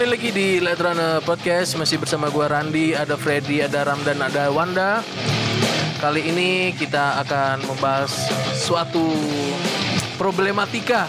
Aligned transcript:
Kembali 0.00 0.16
lagi 0.16 0.32
di 0.32 0.64
Let 0.64 0.80
Runner 0.80 1.20
Podcast. 1.20 1.76
Masih 1.76 2.00
bersama 2.00 2.32
gua 2.32 2.48
Randi, 2.48 2.96
ada 2.96 3.20
Freddy, 3.20 3.60
ada 3.60 3.84
Ramdan, 3.84 4.16
ada 4.16 4.48
Wanda. 4.48 5.04
Kali 6.00 6.24
ini 6.24 6.72
kita 6.72 7.20
akan 7.20 7.68
membahas 7.68 8.08
suatu 8.56 9.12
problematika 10.16 11.04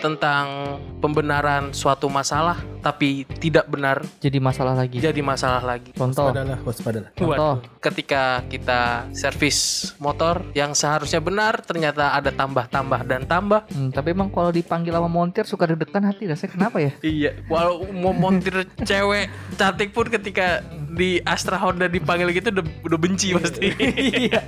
Tentang 0.00 0.80
pembenaran 1.00 1.72
suatu 1.72 2.06
masalah 2.06 2.60
Tapi 2.78 3.08
tidak 3.34 3.66
benar 3.66 4.00
jadi 4.16 4.36
masalah 4.38 4.72
lagi. 4.74 4.96
jadi 4.96 5.20
masalah 5.20 5.60
lagi 5.60 5.92
Contoh, 5.92 6.28
Waspadalah, 6.28 6.58
waspadalah. 6.62 7.10
contoh. 7.12 7.54
Ketika 7.78 8.22
kita 8.46 8.80
servis 9.10 9.58
motor 9.96 10.44
yang 10.52 10.72
seharusnya 10.72 11.18
benar 11.18 11.60
ternyata 11.60 12.12
ada 12.12 12.28
tambah-tambah 12.30 13.00
dan 13.04 13.24
tambah 13.24 13.62
Hmm, 13.70 13.88
tapi 13.88 14.10
emang 14.10 14.28
kalau 14.28 14.50
dipanggil 14.50 14.90
sama 14.90 15.06
montir 15.06 15.44
suka 15.44 15.64
deg-degan 15.64 16.02
hati 16.02 16.26
rasanya 16.26 16.50
kenapa 16.50 16.76
ya? 16.78 16.92
Iya, 17.10 17.30
walau 17.46 17.84
mau 17.90 18.12
montir 18.12 18.52
cewek 18.78 19.28
cantik 19.54 19.90
pun 19.90 20.06
ketika 20.06 20.60
di 20.90 21.22
Astra 21.22 21.54
Honda 21.56 21.86
dipanggil 21.86 22.28
gitu 22.32 22.50
udah, 22.50 22.66
udah 22.82 22.98
benci 22.98 23.32
pasti. 23.32 23.70
Iya. 24.20 24.42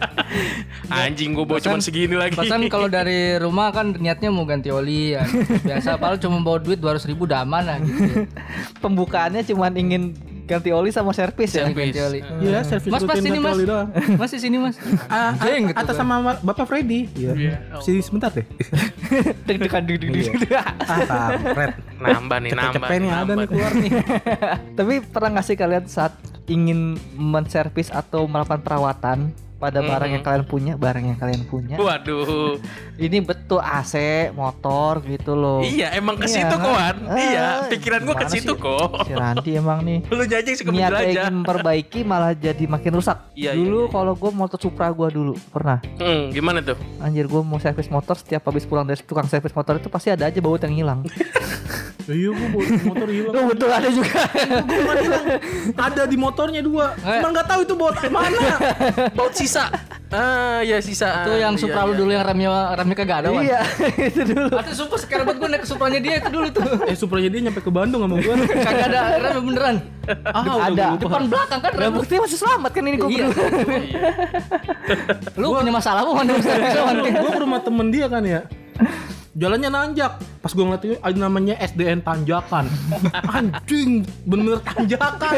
Anjing 0.93 1.32
gue 1.32 1.45
bawa 1.45 1.59
cuma 1.59 1.79
segini 1.79 2.12
lagi. 2.12 2.34
Pasan 2.34 2.66
kalau 2.66 2.87
dari 2.87 3.38
rumah 3.38 3.71
kan 3.71 3.95
niatnya 3.95 4.29
mau 4.29 4.43
ganti 4.43 4.69
oli 4.69 5.15
ya. 5.15 5.23
Biasa 5.62 5.96
paling 5.96 6.19
cuma 6.19 6.41
bawa 6.42 6.59
duit 6.60 6.78
200 6.78 7.09
ribu 7.10 7.24
udah 7.24 7.46
aman 7.46 7.62
lah 7.64 7.77
gitu. 7.80 8.27
Pembukaannya 8.82 9.42
cuma 9.46 9.70
ingin 9.73 10.12
ganti 10.42 10.70
oli 10.74 10.91
sama 10.91 11.15
servis 11.15 11.55
ya. 11.55 11.70
Servis. 11.70 11.95
Ganti 11.95 12.01
oli. 12.02 12.20
Iya, 12.42 12.60
servis 12.66 12.91
Mas 12.91 13.02
pas 13.06 13.16
rutin 13.16 13.24
sini 13.24 13.38
ganti 13.38 13.46
mas. 13.46 13.55
oli 13.56 13.65
doang. 13.65 13.88
Mas 14.20 14.30
di 14.34 14.41
sini 14.42 14.56
mas. 14.59 14.77
Ah, 15.09 15.32
gitu 15.38 15.73
atas 15.73 15.95
kan. 15.96 16.05
sama 16.05 16.15
Bapak 16.42 16.66
Freddy. 16.68 17.09
Iya. 17.15 17.62
Sini 17.80 18.02
sebentar 18.02 18.30
deh. 18.34 18.45
Deg-degan 19.46 19.82
deg-degan. 19.87 20.35
ah, 21.09 21.38
kampret. 21.38 21.73
nambah 22.02 22.38
nih, 22.43 22.51
nambah. 22.52 22.74
Cepet-cepet 22.74 22.98
nih 22.98 23.10
ada 23.10 23.32
nih 23.32 23.46
keluar 23.48 23.73
nih. 23.79 23.90
Tapi 24.76 24.95
pernah 25.09 25.29
nggak 25.38 25.46
sih 25.46 25.57
kalian 25.57 25.85
saat 25.87 26.13
ingin 26.51 26.98
menservis 27.15 27.88
atau 27.88 28.26
melakukan 28.26 28.60
perawatan 28.60 29.30
pada 29.63 29.79
barang 29.79 30.10
yang 30.10 30.24
kalian 30.27 30.43
punya, 30.43 30.73
barang 30.74 31.05
yang 31.07 31.18
kalian 31.23 31.46
punya? 31.46 31.79
Waduh. 31.79 32.59
Ini 33.07 33.23
betul 33.23 33.63
AC, 33.63 33.95
motor 34.35 34.99
gitu 35.07 35.38
loh. 35.38 35.63
Iya, 35.63 35.95
emang 35.95 36.19
ke 36.19 36.27
Iya, 36.27 36.35
situ 36.35 36.54
kan? 36.59 36.66
kawan. 36.66 36.96
Ah, 37.07 37.19
iya, 37.19 37.46
pikiran 37.71 38.01
gue 38.02 38.15
ke 38.19 38.27
situ 38.27 38.52
sih? 38.52 38.59
kok. 38.59 39.07
Si 39.07 39.15
Randy 39.15 39.51
emang 39.54 39.79
nih. 39.87 39.99
Lu 40.19 40.24
jajing 40.27 40.54
suka 40.59 40.71
niatnya 40.74 40.91
menjelajah. 40.91 41.15
ingin 41.15 41.35
memperbaiki 41.46 42.01
malah 42.02 42.35
jadi 42.35 42.65
makin 42.66 42.99
rusak. 42.99 43.23
Iya, 43.38 43.54
iya, 43.54 43.63
dulu 43.63 43.87
iya. 43.87 43.93
kalau 43.95 44.13
gue 44.19 44.30
motor 44.35 44.59
Supra 44.59 44.91
gue 44.91 45.09
dulu 45.15 45.38
pernah. 45.54 45.79
Hmm, 46.02 46.35
gimana 46.35 46.59
tuh? 46.59 46.74
Anjir 46.99 47.30
gue 47.30 47.43
mau 47.47 47.63
servis 47.63 47.87
motor 47.87 48.19
setiap 48.19 48.43
habis 48.51 48.66
pulang 48.66 48.82
dari 48.82 48.99
tukang 48.99 49.30
servis 49.30 49.54
motor 49.54 49.79
itu 49.79 49.87
pasti 49.87 50.10
ada 50.10 50.26
aja 50.26 50.43
baut 50.43 50.59
yang 50.59 50.74
hilang. 50.74 51.01
Iya, 52.10 52.35
gua 52.35 52.49
bawa 52.51 52.65
motor 52.82 53.09
hilang. 53.15 53.32
oh 53.38 53.45
betul 53.54 53.71
ada 53.71 53.88
juga. 53.95 54.21
Hilang. 54.99 55.26
Ada 55.79 56.02
di 56.10 56.16
motornya 56.19 56.60
dua. 56.65 56.99
Eh. 56.99 57.23
Cuma 57.23 57.29
nggak 57.30 57.47
tahu 57.47 57.60
itu 57.63 57.74
bawa 57.79 57.93
mana. 58.10 58.49
Baut 59.15 59.35
sisa. 59.38 59.51
Ah, 60.08 60.60
ya 60.60 60.76
sisa. 60.78 61.24
Itu 61.24 61.32
yang 61.34 61.56
Iya, 61.56 61.62
Supra 61.62 61.82
lu 61.82 61.92
iya. 61.92 61.98
dulu 61.98 62.10
yang 62.12 62.20
remnya 62.22 62.48
remnya 62.76 62.96
kagak 62.96 63.18
ada 63.24 63.28
wan. 63.32 63.42
iya 63.42 63.60
itu 64.12 64.20
dulu. 64.22 64.53
Atau 64.54 64.75
Supra 64.76 64.97
sekarang 64.97 65.25
buat 65.25 65.36
gue 65.36 65.48
naik 65.48 65.62
ke 65.64 65.69
Supranya 65.69 66.00
dia 66.00 66.14
itu 66.16 66.28
dulu 66.28 66.48
tuh. 66.48 66.64
Eh, 66.84 66.92
Supranya 66.92 67.28
dia 67.28 67.41
nyampe 67.42 67.60
ke 67.60 67.70
Bandung 67.72 68.04
sama 68.04 68.16
gua. 68.19 68.34
Kagak 68.69 68.86
ada 68.88 69.00
remnya 69.19 69.42
beneran. 69.42 69.76
Ah, 70.26 70.42
udah 70.42 70.66
Ada. 70.69 70.86
Depan 70.98 71.22
belakang 71.26 71.60
kan 71.60 71.70
rem. 71.72 71.92
buktinya 71.92 72.20
masih 72.25 72.38
selamat 72.38 72.70
kan 72.70 72.82
ini 72.82 72.97
gue 72.97 73.08
Iya. 73.08 73.26
Iya. 73.26 74.08
Lu 75.36 75.47
punya 75.50 75.72
masalah 75.72 76.00
apa 76.04 76.12
mana 76.12 76.30
Gua 76.36 76.92
gua 77.08 77.30
ke 77.30 77.41
rumah 77.41 77.60
temen 77.60 77.86
dia 77.88 78.06
kan 78.06 78.22
ya. 78.22 78.41
Jalannya 79.33 79.72
nanjak. 79.72 80.12
Pas 80.44 80.53
gua 80.53 80.65
ngeliat 80.69 80.84
ini 80.84 80.97
ada 81.00 81.16
namanya 81.16 81.55
SDN 81.56 82.05
Tanjakan. 82.05 82.69
Anjing, 83.37 84.04
bener-bener 84.28 84.60
tanjakan. 84.60 85.34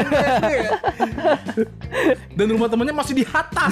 Dan 2.34 2.46
rumah 2.50 2.66
temennya 2.66 2.90
masih 2.90 3.22
di 3.22 3.24
atas. 3.28 3.70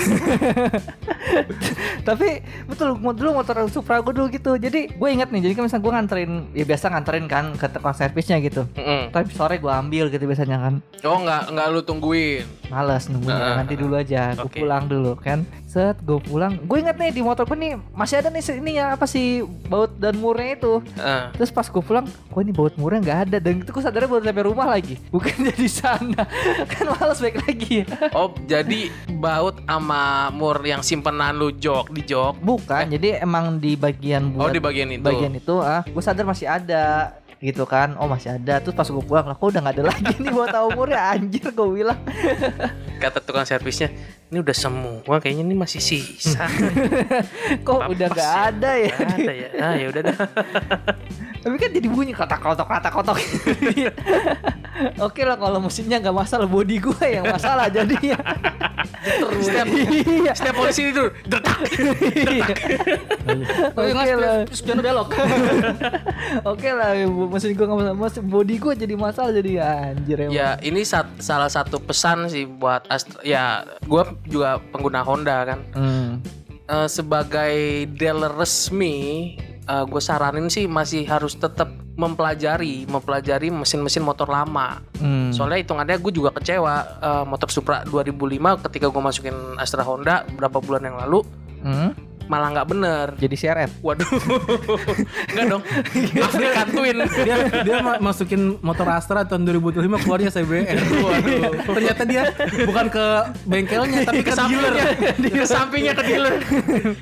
Tapi 2.08 2.42
betul 2.70 2.94
dulu 2.98 3.30
motor 3.42 3.66
Supra 3.66 3.98
gue 3.98 4.14
dulu 4.14 4.30
gitu. 4.30 4.54
Jadi 4.54 4.94
gue 4.94 5.08
inget 5.10 5.34
nih. 5.34 5.42
Jadi 5.50 5.52
kan 5.58 5.62
misalnya 5.66 5.82
gue 5.82 5.92
nganterin 5.98 6.32
ya 6.54 6.64
biasa 6.68 6.84
nganterin 6.92 7.26
kan 7.26 7.44
ke 7.58 7.66
tukang 7.72 7.96
servisnya 7.96 8.38
gitu. 8.38 8.62
Tapi 9.10 9.26
sore 9.34 9.58
gue 9.58 9.72
ambil 9.72 10.06
gitu 10.06 10.22
biasanya 10.22 10.58
kan. 10.62 10.74
Oh, 11.02 11.18
nggak 11.18 11.50
nggak 11.50 11.66
lu 11.72 11.80
tungguin. 11.82 12.46
Males 12.70 13.10
nunggunya 13.10 13.42
Ah, 13.42 13.56
nanti 13.58 13.74
dulu 13.74 13.98
aja. 13.98 14.38
Gue 14.38 14.62
pulang 14.62 14.86
dulu 14.86 15.18
kan. 15.18 15.42
Set 15.72 15.96
gue 16.04 16.20
pulang. 16.20 16.60
Gue 16.68 16.84
inget 16.84 17.00
nih 17.00 17.16
di 17.16 17.24
motor 17.24 17.48
gue 17.48 17.56
nih 17.56 17.80
masih 17.96 18.20
ada 18.20 18.28
nih 18.28 18.44
ini 18.60 18.76
ya 18.76 18.92
apa 18.92 19.08
sih 19.08 19.40
baut 19.72 19.88
dan 19.96 20.20
murnya 20.20 20.60
itu. 20.60 20.84
Ah. 21.00 21.32
Terus 21.32 21.48
pas 21.48 21.64
gue 21.64 21.80
pulang, 21.80 22.04
kok 22.04 22.40
ini 22.44 22.52
baut 22.52 22.76
murnya 22.76 23.00
nggak 23.00 23.20
ada 23.24 23.36
dan 23.40 23.64
itu 23.64 23.72
gue 23.72 23.80
sadarnya 23.80 24.12
baru 24.12 24.20
sampai 24.20 24.44
rumah 24.44 24.68
lagi, 24.68 25.00
bukan 25.14 25.48
di 25.48 25.70
sana. 25.72 26.28
kan 26.68 26.84
males 26.92 27.24
balik 27.24 27.40
lagi. 27.48 27.88
Oh, 28.12 28.36
jadi 28.44 28.92
baut 29.16 29.64
sama 29.64 30.28
mur 30.36 30.60
yang 30.60 30.84
simpenan 30.84 31.40
lu 31.40 31.48
jok 31.56 31.88
di 31.88 32.04
jok. 32.04 32.36
Bukan, 32.44 32.92
jadi 32.92 33.24
emang 33.24 33.56
di 33.56 33.72
bagian 33.72 34.36
Oh, 34.36 34.44
buat 34.44 34.52
di 34.52 34.60
bagian 34.60 34.92
itu. 34.92 35.00
bagian 35.08 35.32
itu 35.32 35.56
ah, 35.56 35.80
gue 35.88 36.02
sadar 36.04 36.28
masih 36.28 36.52
ada 36.52 37.16
gitu 37.40 37.64
kan. 37.64 37.96
Oh 37.96 38.04
masih 38.06 38.36
ada. 38.36 38.60
Terus 38.60 38.76
pas 38.76 38.84
gue 38.84 39.04
pulang, 39.08 39.24
lah 39.24 39.40
kok 39.40 39.48
udah 39.48 39.60
nggak 39.64 39.76
ada 39.80 39.84
lagi 39.88 40.14
nih 40.20 40.30
baut 40.36 40.52
sama 40.52 40.68
murnya 40.76 41.00
anjir 41.16 41.48
gue 41.48 41.68
bilang. 41.72 41.96
Kata 43.00 43.18
tukang 43.18 43.42
servisnya, 43.42 43.90
ini 44.32 44.40
udah 44.40 44.56
semua 44.56 45.20
kayaknya 45.20 45.44
ini 45.44 45.52
masih 45.52 45.76
sisa. 45.76 46.48
Kok 47.68 47.84
Papas 47.84 47.92
udah 47.92 48.08
nggak 48.08 48.24
ya. 48.26 48.48
ada 48.48 48.70
ya? 48.72 48.88
Nggak 48.90 49.12
ada 49.12 49.32
ya. 49.34 49.48
Ah, 49.60 49.74
ya 49.76 49.86
udah 49.86 50.02
dah. 50.02 50.16
Tapi 51.42 51.56
kan 51.58 51.70
jadi 51.70 51.84
bunyi 51.84 52.12
kotak 52.12 52.40
kotak 52.40 52.64
kotak 52.64 52.88
kotak. 52.90 53.18
Oke 55.04 55.22
lah 55.22 55.36
kalau 55.36 55.60
mesinnya 55.60 56.00
nggak 56.00 56.16
masalah, 56.16 56.46
body 56.46 56.80
gue 56.80 57.04
yang 57.04 57.28
masalah 57.28 57.68
jadinya. 57.68 58.16
Setiap 59.36 59.66
Iya. 59.68 60.32
setiap 60.32 60.54
polisi 60.54 60.88
itu 60.88 61.02
detak. 61.26 61.58
Oh 63.74 63.82
iya 63.82 63.92
Oke 63.92 64.12
lah. 64.14 64.36
mas, 64.46 64.60
jangan 64.60 64.80
belok. 64.80 65.08
Oke 66.46 66.68
lah, 66.70 66.94
mesin 67.28 67.50
gue 67.52 67.64
nggak 67.64 67.78
masalah, 67.80 67.98
mesin 67.98 68.24
body 68.24 68.54
gue 68.56 68.72
jadi 68.78 68.94
masalah 68.94 69.30
jadi 69.32 69.52
anjir 69.58 70.16
emang. 70.22 70.32
Ya, 70.32 70.54
ini 70.60 70.82
sat- 70.82 71.18
salah 71.18 71.50
satu 71.50 71.76
pesan 71.78 72.26
sih 72.28 72.46
buat 72.46 72.86
Astra. 72.86 73.18
Ya, 73.22 73.66
gua 73.84 74.14
juga 74.26 74.62
pengguna 74.70 75.02
Honda 75.02 75.44
kan. 75.46 75.60
Hmm. 75.74 76.10
Eh, 76.68 76.88
sebagai 76.88 77.86
dealer 77.98 78.32
resmi, 78.32 79.34
gue 79.62 80.02
saranin 80.04 80.52
sih 80.52 80.68
masih 80.68 81.08
harus 81.08 81.32
tetap 81.38 81.70
mempelajari, 81.96 82.88
mempelajari 82.88 83.48
mesin-mesin 83.52 84.04
motor 84.04 84.28
lama. 84.28 84.80
Hmm. 85.00 85.32
Soalnya 85.32 85.64
hitungannya 85.64 85.96
gue 86.00 86.12
juga 86.12 86.30
kecewa 86.36 86.74
eh, 87.00 87.24
motor 87.24 87.48
Supra 87.48 87.84
2005 87.88 88.64
ketika 88.68 88.86
gue 88.88 89.02
masukin 89.02 89.36
Astra 89.56 89.84
Honda 89.84 90.24
berapa 90.36 90.60
bulan 90.60 90.84
yang 90.88 90.98
lalu 91.00 91.24
Hmm? 91.62 91.94
Malah 92.26 92.48
nggak 92.50 92.68
bener. 92.68 93.06
Jadi 93.16 93.34
CRF. 93.34 93.70
Waduh, 93.80 94.08
enggak 95.30 95.44
dong. 95.48 95.62
African 96.18 96.68
Twin. 96.70 96.96
Dia 97.18 97.36
dia 97.60 97.76
ma- 97.78 98.00
masukin 98.00 98.56
motor 98.58 98.86
Astra 98.88 99.22
tahun 99.22 99.42
2005 99.44 99.78
keluarnya 100.00 100.30
CBR. 100.30 100.76
Waduh. 100.76 101.42
Ternyata 101.72 102.02
dia 102.04 102.22
bukan 102.62 102.86
ke 102.88 103.06
bengkelnya 103.44 103.98
tapi 104.02 104.20
ke 104.20 104.30
ke 104.30 104.32
dealer. 104.32 104.72
sampingnya, 104.72 104.84
ke 105.32 105.46
sampingnya 105.46 105.92
ke 105.92 106.02
dealer, 106.02 106.34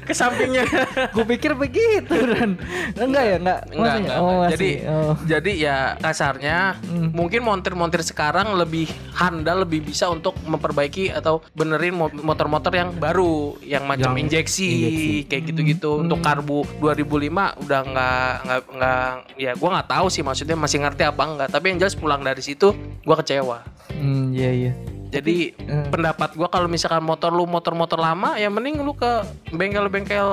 ke 0.03 0.13
sampingnya. 0.13 0.65
Gue 1.11 1.25
pikir 1.27 1.53
begitu 1.55 2.15
dan 2.29 2.57
enggak 2.97 3.25
ya 3.25 3.37
enggak. 3.39 3.61
Enggak, 3.71 3.95
enggak, 3.97 4.17
Oh, 4.17 4.29
enggak. 4.29 4.39
masih. 4.41 4.53
Jadi 4.53 4.71
oh. 4.87 5.15
jadi 5.25 5.53
ya 5.57 5.77
kasarnya 5.97 6.59
Hmm. 6.81 7.13
mungkin 7.13 7.41
montir-montir 7.41 8.03
sekarang 8.03 8.55
lebih 8.55 8.85
handal 9.13 9.63
lebih 9.63 9.83
bisa 9.83 10.07
untuk 10.07 10.35
memperbaiki 10.43 11.09
atau 11.09 11.41
benerin 11.53 11.93
mo- 11.93 12.11
motor-motor 12.13 12.71
yang 12.71 12.91
baru 12.93 13.57
yang 13.63 13.85
macam 13.85 14.13
Yang 14.13 14.23
injeksi, 14.27 14.69
injeksi. 14.69 15.10
Kayak 15.23 15.43
gitu-gitu 15.47 15.91
Hmm. 15.91 16.03
untuk 16.05 16.21
karbu 16.21 16.59
2005 16.79 17.31
udah 17.59 17.81
nggak 17.83 18.33
nggak 18.43 18.61
nggak 18.71 19.05
ya 19.37 19.53
gua 19.55 19.69
nggak 19.75 19.89
tahu 19.89 20.07
sih 20.07 20.21
maksudnya 20.21 20.55
masih 20.55 20.79
ngerti 20.81 21.03
apa 21.03 21.23
enggak 21.23 21.49
tapi 21.49 21.67
yang 21.69 21.79
jelas 21.79 21.95
pulang 21.95 22.21
dari 22.21 22.41
situ 22.41 22.71
gua 23.03 23.17
kecewa 23.17 23.59
Hmm, 23.91 24.31
iya 24.31 24.51
iya. 24.51 24.73
jadi 25.11 25.37
eh. 25.53 25.87
pendapat 25.89 26.33
gua 26.33 26.47
kalau 26.47 26.67
misalkan 26.67 27.03
motor 27.03 27.29
lu 27.29 27.45
motor-motor 27.45 27.99
lama 27.99 28.35
ya 28.35 28.47
mending 28.47 28.79
lu 28.79 28.95
ke 28.95 29.13
bengkel-bengkel 29.51 30.31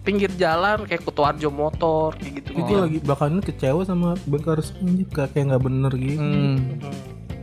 pinggir 0.00 0.30
jalan 0.32 0.82
kayak 0.82 1.02
Kutuarjo 1.02 1.48
motor 1.48 2.14
kayak 2.14 2.32
gitu 2.40 2.50
Itu 2.56 2.72
lagi 2.74 2.98
bakalan 3.00 3.38
kecewa 3.38 3.82
sama 3.82 4.14
bengkel 4.24 4.56
resmi 4.56 5.04
kayak 5.06 5.30
kayak 5.30 5.44
nggak 5.48 5.62
bener 5.62 5.92
gitu. 5.94 6.18
Hmm. 6.18 6.56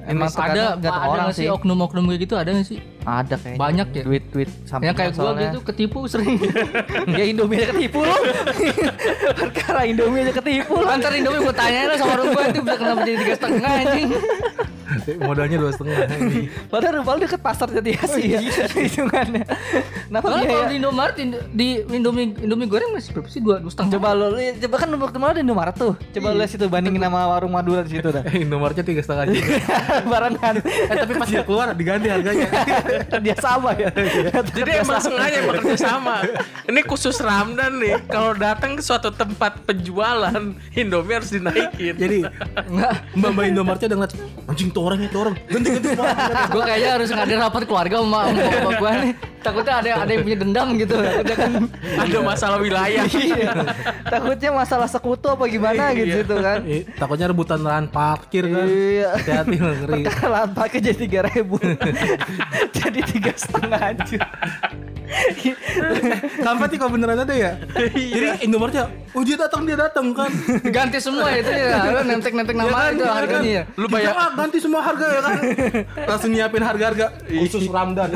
Emang 0.09 0.29
ada 0.33 0.63
ada 0.73 0.89
orang 1.05 1.29
sih 1.37 1.45
oknum-oknum 1.45 2.09
kayak 2.09 2.21
gitu 2.25 2.33
ada 2.33 2.49
nggak 2.49 2.65
sih? 2.65 2.81
Ada 3.05 3.35
kayaknya. 3.37 3.59
Banyak 3.61 3.87
ya? 3.93 4.03
Tweet-tweet 4.09 4.49
sampai 4.65 4.85
Yang 4.89 4.95
kayak 4.97 5.11
gua 5.13 5.31
gitu 5.37 5.59
ketipu 5.61 5.99
sering. 6.09 6.35
ya 7.19 7.23
Indomie 7.29 7.61
aja 7.61 7.67
ketipu 7.69 7.99
loh. 8.01 8.19
Perkara 9.45 9.81
Indomie 9.85 10.25
aja 10.25 10.33
ketipu 10.41 10.73
loh. 10.81 10.89
Antar 10.89 11.13
Indomie 11.13 11.41
gue 11.45 11.55
tanya 11.55 11.79
lah 11.93 11.97
sama 12.01 12.11
orang 12.17 12.27
gue 12.33 12.43
itu 12.49 12.59
bisa 12.65 12.77
kenapa 12.81 13.01
jadi 13.05 13.17
tiga 13.21 13.35
setengah 13.37 13.71
anjing. 13.85 14.09
Modalnya 15.19 15.57
dua 15.57 15.71
setengah. 15.71 15.97
Padahal 16.71 16.93
rumah 16.99 17.13
lu 17.13 17.21
deket 17.23 17.39
pasar 17.39 17.67
jadi 17.69 17.91
Asih 17.97 18.23
ya 18.25 18.39
hitungannya. 18.85 19.43
Kenapa 20.07 20.25
Kalau 20.25 20.37
biaya? 20.37 20.49
kalau 20.49 20.65
di 20.65 20.75
Indomaret 20.75 21.15
di, 21.15 21.25
di 21.51 21.67
Indomie 21.91 22.33
Indomie 22.35 22.65
goreng 22.65 22.91
masih 22.91 23.13
berapa 23.13 23.27
sih? 23.27 23.39
Dua, 23.39 23.57
dua 23.57 23.69
setengah. 23.69 23.91
Coba 23.95 24.07
lu 24.11 24.27
li- 24.33 24.57
coba 24.57 24.75
kan 24.77 24.87
nomor 24.87 25.09
kemarin 25.09 25.35
di 25.37 25.43
Indomaret 25.43 25.75
tuh. 25.75 25.93
Coba 25.95 26.27
lu 26.31 26.37
lihat 26.37 26.49
situ 26.49 26.65
bandingin 26.65 26.99
sama 26.99 27.21
warung 27.27 27.51
Madura 27.51 27.81
di 27.81 27.91
situ 27.91 28.09
dah. 28.09 28.23
Indomaretnya 28.45 28.83
tiga 28.83 29.01
setengah 29.01 29.25
juta. 29.29 29.55
Barengan. 30.03 30.55
Eh, 30.65 30.95
tapi 30.97 31.13
pas 31.13 31.27
dia 31.27 31.43
keluar 31.43 31.71
diganti 31.71 32.07
harganya. 32.07 32.47
Dia 33.19 33.35
sama 33.37 33.71
ya. 33.73 33.89
Jadi 34.49 34.71
emang 34.77 34.99
sengaja 34.99 35.37
bekerja 35.45 35.77
sama. 35.77 36.25
Ini 36.65 36.81
khusus 36.83 37.17
Ramdan 37.19 37.77
nih. 37.77 38.01
Kalau 38.05 38.33
datang 38.33 38.73
ke 38.73 38.81
suatu 38.81 39.09
tempat 39.09 39.61
penjualan 39.63 40.33
Indomie 40.73 41.13
harus 41.13 41.29
dinaikin. 41.29 41.93
Jadi 41.93 42.17
Mbak 43.13 43.29
Mbak 43.29 43.45
Indomaretnya 43.47 43.87
udah 43.89 43.97
ngeliat 43.99 44.13
anjing 44.45 44.69
tuh 44.69 44.81
orangnya 44.89 45.09
tuh 45.13 45.19
orang 45.23 45.35
ganti 45.45 45.69
ganti 45.77 45.87
semua. 45.93 46.09
gue 46.49 46.63
kayaknya 46.65 46.89
harus 46.97 47.07
ngadain 47.13 47.39
rapat 47.39 47.63
keluarga 47.69 47.95
sama 48.01 48.19
sama 48.25 48.41
bapak 48.41 48.73
gue 48.73 48.91
nih. 48.91 49.13
Takutnya 49.39 49.73
ada 49.79 49.89
ada 50.03 50.11
yang 50.11 50.23
punya 50.27 50.37
dendam 50.41 50.67
gitu. 50.75 50.95
Takutnya 50.99 51.35
kan 51.37 51.51
ada 52.01 52.17
masalah 52.25 52.57
wilayah. 52.59 53.03
Iya. 53.07 53.51
Takutnya 54.03 54.49
masalah 54.51 54.87
sekutu 54.89 55.27
apa 55.31 55.43
gimana 55.47 55.93
gitu 55.93 56.25
situ 56.25 56.35
kan. 56.41 56.59
Takutnya 56.97 57.25
rebutan 57.31 57.59
lahan 57.61 57.85
parkir 57.87 58.49
kan. 58.49 58.65
Iya. 58.67 59.09
Hati-hati 59.15 59.55
ngeri. 59.61 60.01
Perkara 60.09 60.27
lahan 60.27 60.51
pakai 60.57 60.79
jadi 60.81 60.99
tiga 60.99 61.19
ribu 61.25 61.55
jadi 62.77 62.99
tiga 63.05 63.33
setengah 63.35 63.81
aja 63.81 64.19
Sih 66.69 66.77
kalau 66.77 66.91
beneran 66.93 67.25
ada 67.25 67.33
ya? 67.33 67.51
Jadi 67.73 68.45
Indomaretnya, 68.45 68.85
oh 69.17 69.25
dia 69.25 69.33
datang 69.41 69.65
dia 69.65 69.73
datang 69.73 70.13
kan. 70.13 70.29
ganti 70.69 71.01
semua 71.01 71.33
itu 71.33 71.49
ya. 71.65 71.81
Lu 71.81 71.99
nentek-nentek 72.05 72.53
Ya 72.53 72.61
nama 72.61 72.77
kan, 72.77 72.91
itu 72.93 73.03
ya 73.03 73.13
harganya 73.13 73.49
ya. 73.49 73.63
kan. 73.65 73.79
Lu 73.81 73.87
bayar 73.89 74.13
ah, 74.13 74.29
ganti 74.37 74.57
semua 74.61 74.81
harga 74.85 75.05
ya 75.09 75.21
kan. 75.25 75.37
Langsung 76.13 76.29
nyiapin 76.29 76.61
harga-harga 76.61 77.07
khusus 77.25 77.65
Ramdan. 77.65 78.09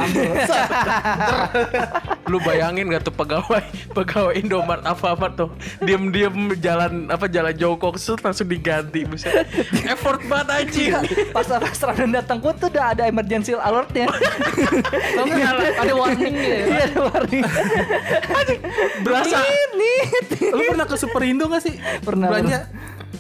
Lu 2.30 2.38
bayangin 2.46 2.94
gak 2.94 3.10
tuh 3.10 3.14
pegawai 3.16 3.64
pegawai 3.92 4.34
Indomaret 4.38 4.86
apa-apa 4.86 5.28
tuh 5.34 5.50
diem-diem 5.82 6.54
jalan 6.62 7.10
apa 7.10 7.26
jalan 7.26 7.54
jongkok 7.58 7.98
langsung 8.22 8.46
diganti 8.46 9.02
buset. 9.10 9.50
Effort 9.90 10.22
banget 10.30 10.48
anjing. 10.70 10.94
pas 11.34 11.46
pas 11.50 11.80
Ramadan 11.90 12.12
datang 12.22 12.38
pun 12.38 12.54
tuh 12.54 12.70
udah 12.70 12.94
ada 12.94 13.04
emergency 13.10 13.58
alertnya 13.58 14.06
ada 15.82 15.94
warning 15.94 16.34
gitu 16.38 16.54
ya. 16.54 16.66
iya 16.70 16.83
ada 16.84 17.00
warning 17.00 17.44
Berasa 19.04 19.40
nih 19.76 20.02
Lu 20.54 20.62
pernah 20.70 20.88
ke 20.88 20.96
Superindo 21.00 21.48
gak 21.50 21.64
sih? 21.64 21.76
Pernah, 22.04 22.28
Belanja. 22.30 22.60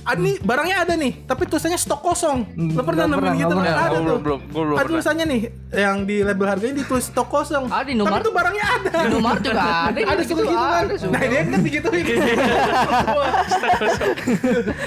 Ah, 0.03 0.13
nih 0.13 0.35
barangnya 0.37 0.83
ada 0.83 0.93
nih, 0.93 1.23
tapi 1.23 1.47
tulisannya 1.47 1.75
stok 1.75 2.03
kosong. 2.03 2.43
Lu 2.55 2.83
pernah 2.83 3.07
nggak 3.07 3.07
nemuin 3.07 3.23
pernah, 3.23 3.39
gitu 3.39 3.47
kan? 3.47 3.55
pernah. 3.63 3.79
Ada 3.79 3.87
tuh. 3.87 4.03
belum, 4.03 4.19
belum, 4.19 4.39
belum 4.45 4.67
Ada 4.67 4.75
pernah. 4.75 4.91
tulisannya 4.91 5.25
nih, 5.25 5.41
yang 5.73 5.97
di 6.03 6.15
label 6.19 6.45
harganya 6.45 6.75
ditulis 6.77 7.05
stok 7.07 7.27
kosong. 7.27 7.63
Ah, 7.65 7.79
di 7.79 7.83
Tapi 7.87 7.91
Indomaret. 7.95 8.21
tuh 8.21 8.31
barangnya 8.31 8.65
ada. 8.69 8.91
Di 8.91 9.05
Indomaret 9.07 9.41
juga 9.41 9.55
ada. 9.63 9.95
Ada 9.95 10.13
gitu, 10.19 10.29
suka 10.29 10.41
gitu 10.43 10.53
kan? 10.53 10.83
ada 10.83 10.93
suka. 10.99 11.09
Nah 11.09 11.21
dia 11.23 11.39
kan 11.41 11.61
digituin. 11.63 12.03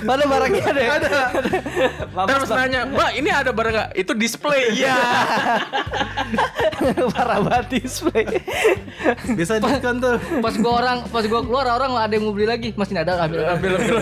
mana 0.08 0.22
barangnya 0.26 0.62
ada 0.66 0.80
ada. 1.00 1.10
Terus 2.28 2.48
nanya, 2.50 2.80
Mbak 2.86 3.10
ini 3.16 3.30
ada 3.32 3.50
barang 3.50 3.72
gak? 3.72 3.88
Itu 3.96 4.12
display. 4.12 4.62
Iya. 4.76 4.96
parah 7.12 7.40
banget 7.40 7.80
display 7.80 8.24
Biasa 9.32 9.58
diskon 9.58 9.96
tuh. 9.96 10.16
Pas 10.44 10.54
gua 10.56 10.72
orang, 10.76 10.98
pas 11.08 11.24
gua 11.24 11.40
keluar 11.40 11.66
orang 11.72 11.96
ada 11.96 12.12
yang 12.12 12.24
mau 12.26 12.30
beli 12.30 12.44
lagi. 12.44 12.68
Masih 12.76 12.94
ada 12.94 13.16
ambil. 13.22 13.48
ambil 13.48 13.72
ambil. 13.80 13.96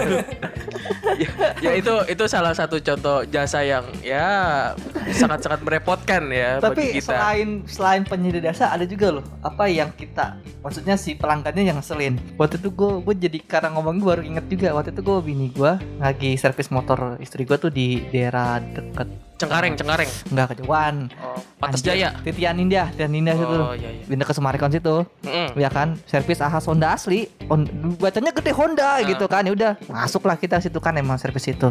Ya, 1.22 1.32
ya 1.60 1.72
itu 1.76 1.94
itu 2.08 2.24
salah 2.26 2.52
satu 2.56 2.80
contoh 2.80 3.24
jasa 3.28 3.60
yang 3.62 3.84
ya 4.00 4.72
sangat-sangat 5.12 5.60
merepotkan 5.62 6.28
ya 6.32 6.58
bagi 6.58 6.64
tapi 6.64 6.84
kita. 6.98 7.06
selain 7.12 7.48
selain 7.68 8.02
penyedia 8.02 8.52
jasa 8.52 8.72
ada 8.72 8.88
juga 8.88 9.20
loh 9.20 9.24
apa 9.44 9.68
yang 9.68 9.92
kita 9.94 10.38
maksudnya 10.64 10.96
si 10.96 11.14
pelanggannya 11.14 11.64
yang 11.64 11.76
ngeselin 11.78 12.16
waktu 12.40 12.56
itu 12.60 12.72
gue 12.72 12.90
gue 13.04 13.14
jadi 13.28 13.38
karena 13.44 13.68
ngomong 13.76 14.00
gue 14.00 14.08
baru 14.08 14.22
inget 14.24 14.44
juga 14.48 14.68
waktu 14.76 14.90
itu 14.96 15.02
gue 15.04 15.16
bini 15.20 15.46
gue 15.52 15.72
lagi 16.00 16.30
servis 16.40 16.72
motor 16.72 17.20
istri 17.20 17.44
gue 17.44 17.56
tuh 17.60 17.70
di 17.70 18.04
daerah 18.10 18.58
deket 18.60 19.33
Cengkareng, 19.34 19.74
Cengkareng. 19.74 20.06
nggak 20.28 20.46
kejauhan 20.48 21.10
Oh, 21.16 21.34
Patas 21.58 21.80
Jaya. 21.80 22.14
Titian 22.20 22.54
Indah 22.56 22.86
dan 22.92 23.10
Indah 23.10 23.34
situ 23.34 23.56
Oh 23.56 23.72
iya 23.72 23.90
iya. 23.90 24.04
pindah 24.04 24.22
ke 24.22 24.30
Sumarekon 24.30 24.70
situ 24.70 25.02
Mm-mm. 25.20 25.48
ya 25.54 25.68
kan 25.68 25.98
servis 26.04 26.38
Ahas 26.38 26.62
Honda 26.64 26.90
asli 26.90 27.26
On- 27.44 27.66
bacanya 27.96 28.30
gede 28.30 28.52
Honda 28.52 29.02
gitu 29.02 29.26
kan 29.26 29.42
ya 29.42 29.50
udah 29.50 29.72
masuklah 29.86 30.34
kita 30.34 30.58
situ 30.58 30.78
kan 30.78 30.94
emang 30.94 31.16
servis 31.16 31.44
itu 31.44 31.66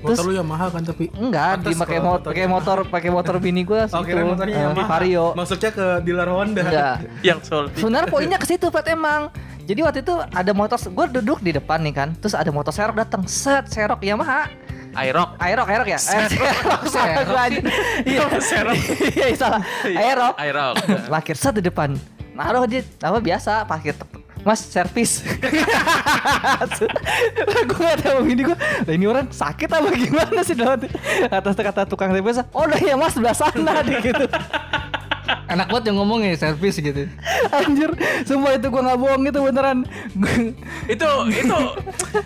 Motor 0.00 0.14
Terus- 0.16 0.22
lu 0.24 0.32
Yamaha 0.32 0.66
kan 0.68 0.82
tapi. 0.82 1.10
enggak 1.12 1.58
Pantes 1.60 1.74
pakai 1.76 1.96
kalau 1.96 2.06
mo- 2.08 2.22
pakai 2.24 2.46
motor 2.46 2.78
pakai 2.84 3.10
motor 3.10 3.34
bini 3.38 3.62
gue 3.62 3.82
Oh, 3.90 4.02
kira 4.02 4.22
motornya 4.22 4.54
Eh, 4.56 4.62
Yamaha. 4.64 4.86
Vario 4.88 5.26
Maksudnya 5.32 5.70
ke 5.70 5.86
dealer 6.00 6.28
Honda. 6.28 6.60
enggak 6.60 6.94
Yang 7.28 7.38
Solti. 7.44 7.78
sebenarnya 7.78 8.08
poinnya 8.08 8.36
ke 8.36 8.46
situ 8.46 8.66
Pat 8.68 8.86
emang 8.86 9.30
jadi 9.62 9.78
waktu 9.80 10.02
itu 10.02 10.14
ada 10.18 10.50
motor 10.52 10.74
gue 10.76 11.06
duduk 11.16 11.38
di 11.40 11.50
depan 11.50 11.78
nih 11.80 11.94
kan 11.96 12.08
terus 12.16 12.34
ada 12.34 12.50
motor 12.50 12.70
serok 12.70 12.94
datang 12.96 13.22
set 13.24 13.66
serok 13.66 14.02
Yamaha 14.02 14.50
Aerox. 14.92 15.28
Aerox 15.40 15.66
Aerox 15.68 15.88
ya? 15.88 15.98
Eh, 15.98 17.24
gua 17.24 17.40
aja 17.48 17.60
iya. 18.04 18.22
Serok. 18.40 18.76
iya 19.16 19.26
salah. 19.36 19.62
Aerox. 19.88 20.34
Aerox. 20.36 20.74
parkir 21.08 21.36
set 21.36 21.54
di 21.56 21.64
depan. 21.64 21.96
Naruh 22.32 22.64
dia 22.64 22.84
apa 23.04 23.18
biasa 23.20 23.64
parkir 23.64 23.96
Mas 24.42 24.58
servis. 24.58 25.22
Gue 27.62 27.78
gak 27.78 28.02
tau 28.02 28.26
ini 28.26 28.42
gue 28.42 28.58
Lah 28.58 28.90
ini 28.94 29.06
orang 29.06 29.30
sakit 29.30 29.70
apa 29.70 29.86
gimana 29.94 30.42
sih 30.42 30.58
dalam? 30.58 30.82
Atas 31.30 31.54
kata 31.54 31.86
tukang 31.86 32.10
servis 32.10 32.42
Oh 32.50 32.66
udah 32.66 32.80
ya 32.82 32.98
mas 32.98 33.14
sebelah 33.14 33.38
sana 33.38 33.86
deh 33.86 34.02
gitu 34.10 34.26
Enak 35.48 35.66
banget 35.68 35.84
yang 35.90 35.96
ngomong 36.00 36.20
ya 36.22 36.34
servis 36.34 36.76
gitu. 36.76 37.08
Anjir 37.52 37.90
Semua 38.24 38.56
itu 38.56 38.66
gue 38.66 38.82
gak 38.82 38.98
bohong 38.98 39.22
itu 39.26 39.38
beneran 39.38 39.78
itu 40.86 41.08
itu 41.30 41.58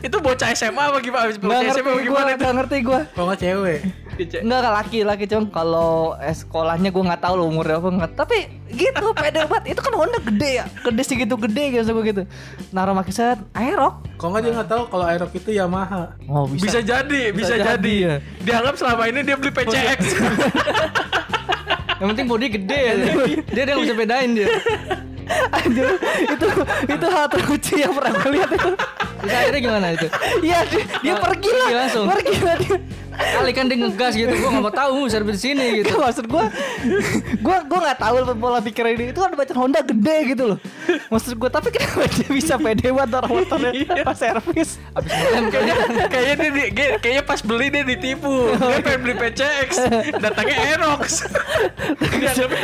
itu 0.03 0.17
bocah 0.19 0.49
SMA 0.53 0.83
apa 0.83 0.99
gimana? 1.01 1.31
Gak 1.31 1.41
Bocah 1.43 1.61
ngerti 1.63 1.81
SMA 1.81 1.87
apa 1.87 1.91
gue 1.91 2.05
gimana 2.05 2.29
itu? 2.31 2.43
Gak 2.43 2.55
ngerti 2.63 2.77
gue 2.83 3.01
Kalau 3.13 3.27
nggak 3.27 3.41
cewek. 3.41 3.79
Enggak 4.17 4.73
laki 4.73 4.99
laki 5.05 5.25
cuma 5.29 5.45
kalau 5.53 6.17
eh, 6.17 6.33
sekolahnya 6.33 6.89
gue 6.89 7.03
nggak 7.05 7.21
tahu 7.21 7.35
loh 7.37 7.47
umurnya 7.53 7.77
apa 7.77 7.89
nggak 7.93 8.11
tapi 8.17 8.49
gitu 8.73 9.13
pede 9.13 9.45
banget 9.45 9.77
itu 9.77 9.81
kan 9.85 9.93
Honda 9.93 10.19
gede 10.25 10.51
ya 10.59 10.65
gede 10.83 11.03
segitu 11.05 11.35
gede 11.37 11.65
gitu 11.77 11.93
gue 11.93 12.05
gitu 12.11 12.23
naruh 12.73 12.97
maki 12.97 13.13
set 13.13 13.39
aerok 13.53 14.01
Kalau 14.17 14.33
nggak 14.33 14.43
dia 14.49 14.53
nggak 14.57 14.71
tahu 14.73 14.83
kalau 14.89 15.05
Aerox 15.05 15.31
itu 15.37 15.51
Yamaha. 15.53 16.17
oh 16.25 16.49
Bisa 16.49 16.81
jadi, 16.81 17.37
bisa, 17.37 17.53
Bisa 17.53 17.55
jadi. 17.61 17.69
jadi, 17.77 17.95
ya. 18.01 18.15
Dianggap 18.41 18.75
selama 18.81 19.03
ini 19.13 19.21
dia 19.21 19.37
beli 19.37 19.53
PCX. 19.53 20.01
Yang 21.97 22.09
penting 22.13 22.27
body 22.27 22.47
gede 22.51 22.81
ya. 22.81 22.95
Dia 23.47 23.63
dia 23.65 23.77
bisa 23.77 23.95
bedain 23.95 24.31
dia. 24.33 24.49
Anjir, 25.51 25.99
itu 26.23 26.47
itu 26.87 27.07
hal 27.11 27.27
terlucu 27.27 27.75
yang 27.75 27.91
pernah 27.91 28.15
gue 28.15 28.31
lihat 28.31 28.47
itu 28.47 28.71
Terus 29.19 29.33
akhirnya 29.35 29.59
gimana 29.59 29.87
itu? 29.91 30.07
Iya 30.39 30.59
dia, 30.71 30.85
dia 31.03 31.13
Oh, 31.13 31.19
pergi 31.19 31.51
lah 31.51 31.67
pergi 31.67 31.75
langsung. 31.75 32.05
pergi 32.07 32.37
lah 32.39 32.55
dia 32.63 32.77
Kali 33.17 33.51
kan 33.51 33.65
dia 33.65 33.79
ngegas 33.79 34.13
gitu. 34.13 34.33
Gua 34.33 34.51
nggak 34.51 34.63
mau 34.63 34.75
tahu 34.75 34.99
servis 35.07 35.37
di 35.37 35.51
sini 35.51 35.65
gitu. 35.79 35.89
Itu 35.89 35.97
maksud 35.99 36.27
gue 36.27 36.45
gue 37.37 37.57
gue 37.63 37.79
nggak 37.79 37.99
tahu 37.99 38.17
pola 38.37 38.59
pikir 38.59 38.85
ini 38.89 39.11
itu 39.11 39.19
kan 39.19 39.33
bacaan 39.33 39.57
Honda 39.57 39.81
gede 39.81 40.17
gitu 40.29 40.45
loh 40.47 40.59
maksud 41.07 41.35
gue 41.35 41.49
tapi 41.49 41.69
kenapa 41.69 42.07
dia 42.09 42.29
bisa 42.29 42.55
pede 42.57 42.89
banget 42.89 43.11
orang 43.15 43.33
motornya 43.33 43.71
pas 44.03 44.15
servis 44.15 44.79
Abis 44.93 45.11
ngelem 45.11 45.45
kayaknya. 45.49 45.75
kayaknya 46.07 46.35
dia 46.37 46.51
di- 46.51 46.73
kayak- 46.73 46.99
kayaknya 46.99 47.23
pas 47.23 47.41
beli 47.41 47.67
dia 47.69 47.83
ditipu. 47.85 48.35
Dia 48.53 48.79
pengen 48.81 49.01
beli 49.03 49.15
PCX, 49.17 49.71
datangnya 50.17 50.57
Aerox. 50.65 51.09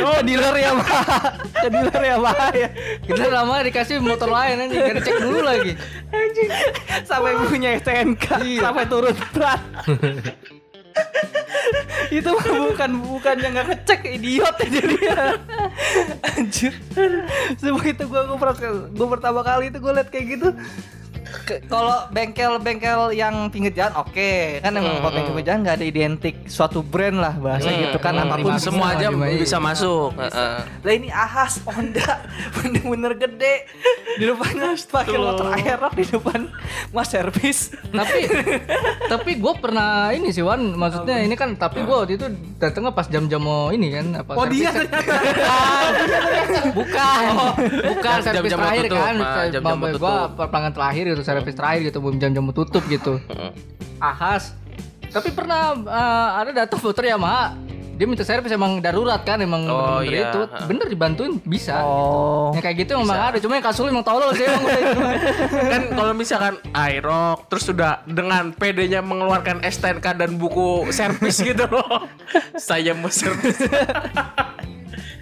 Oh 0.03 0.19
dealer 0.21 0.55
ya 0.55 0.71
ke 1.53 1.67
dealer 1.69 2.03
ya 2.03 2.15
ya 2.53 2.67
Kita 3.01 3.23
lama 3.29 3.61
dikasih 3.61 3.97
motor 3.99 4.27
lain 4.27 4.67
aja. 4.67 4.75
Gak 4.83 4.95
dicek 4.99 5.15
dulu 5.19 5.39
lagi. 5.41 5.73
sampai 7.03 7.33
punya 7.47 7.73
STNK 7.75 8.25
sampai 8.59 8.85
turun 8.85 9.15
berat 9.33 9.59
itu 12.17 12.29
bukan 12.29 12.91
bukan 13.01 13.35
yang 13.41 13.51
nggak 13.57 13.67
ngecek 13.73 14.01
idiot 14.05 14.55
ya 14.59 14.67
dia. 14.69 15.19
Anjir. 16.37 16.73
Semua 17.57 17.83
itu 17.85 18.03
gue 18.05 18.21
gue 18.93 19.07
pertama 19.07 19.41
kali 19.41 19.69
itu 19.73 19.77
gue 19.81 19.91
liat 19.93 20.09
kayak 20.09 20.25
gitu 20.37 20.47
kalau 21.67 22.07
bengkel-bengkel 22.13 23.11
yang 23.15 23.49
pinggir 23.49 23.73
jalan 23.73 23.93
oke 23.99 24.31
kan 24.61 24.71
emang 24.73 25.01
kalau 25.01 25.11
bengkel 25.13 25.33
pinggir 25.35 25.47
jalan 25.53 25.59
nggak 25.65 25.75
ada 25.81 25.85
identik 25.85 26.35
suatu 26.47 26.79
brand 26.85 27.17
lah 27.19 27.33
bahasa 27.35 27.69
gitu 27.73 27.97
kan 27.99 28.13
hmm, 28.15 28.23
apa 28.25 28.35
pun 28.39 28.53
bisa. 28.55 28.69
Semua 28.71 28.95
aja 28.95 29.07
iya. 29.11 29.37
bisa 29.37 29.57
masuk. 29.59 30.15
Heeh. 30.17 30.57
lah 30.63 30.93
ini 30.93 31.09
ahas 31.11 31.59
Honda 31.67 32.23
bener-bener 32.57 33.13
gede 33.17 33.55
di 34.17 34.23
depannya 34.29 34.77
pakai 34.77 35.17
motor 35.17 35.47
aerox 35.57 35.93
di 35.97 36.05
depan 36.05 36.41
mas 36.93 37.07
servis 37.09 37.73
tapi 37.89 38.29
tapi 39.11 39.31
gue 39.41 39.53
pernah 39.57 40.13
ini 40.13 40.29
sih 40.29 40.45
Wan 40.45 40.77
maksudnya 40.77 41.21
ini 41.25 41.33
kan 41.33 41.57
tapi 41.57 41.81
gue 41.81 41.95
waktu 41.95 42.13
itu 42.21 42.27
datangnya 42.61 42.93
pas 42.93 43.09
jam-jam 43.09 43.41
mau 43.41 43.73
ini 43.73 43.89
kan 43.89 44.05
apa 44.21 44.31
Oh 44.37 44.45
dia 44.49 44.69
ternyata. 44.75 45.13
bukan 46.77 47.23
bukan 47.89 48.17
jam-jam 48.21 48.59
terakhir 48.59 48.85
kan 48.89 49.15
ah, 49.17 49.45
jam-jam 49.49 49.77
gue 49.81 49.91
tutup. 49.97 50.29
pelanggan 50.49 50.73
terakhir 50.73 51.03
gitu 51.13 51.22
servis 51.23 51.55
terakhir 51.55 51.89
gitu 51.89 51.97
belum 51.97 52.19
jam-jam 52.19 52.43
mau 52.43 52.51
tutup 52.51 52.83
gitu 52.85 53.17
ahas 53.97 54.53
Tapi 55.13 55.29
pernah 55.29 55.77
eh, 55.77 56.29
ada 56.41 56.65
datang 56.65 56.81
motor 56.81 57.05
Yamaha. 57.05 57.53
Dia 57.93 58.09
minta 58.09 58.25
servis 58.25 58.49
emang 58.49 58.81
darurat 58.81 59.21
kan 59.21 59.37
emang 59.37 59.69
Oh, 59.69 60.01
bener-bener 60.01 60.09
iya. 60.09 60.33
itu. 60.33 60.41
Bener 60.65 60.85
dibantuin 60.89 61.37
bisa. 61.45 61.85
Oh. 61.85 62.49
Yang 62.57 62.65
kayak 62.65 62.77
gitu 62.81 62.91
emang 62.97 63.13
ada, 63.13 63.37
cuma 63.37 63.53
yang 63.53 63.61
kasul 63.61 63.85
emang 63.85 64.01
tolol 64.01 64.33
sih 64.33 64.49
emang 64.49 64.65
kan 65.77 65.81
kalau 65.93 66.13
misalkan 66.17 66.57
iRock 66.73 67.45
terus 67.45 67.69
sudah 67.69 68.01
dengan 68.09 68.49
PD-nya 68.49 69.05
mengeluarkan 69.05 69.61
STNK 69.61 70.17
dan 70.17 70.41
buku 70.41 70.89
servis 70.89 71.37
gitu 71.45 71.69
loh. 71.69 72.09
Saya 72.57 72.97
mau 72.97 73.13
servis. 73.13 73.61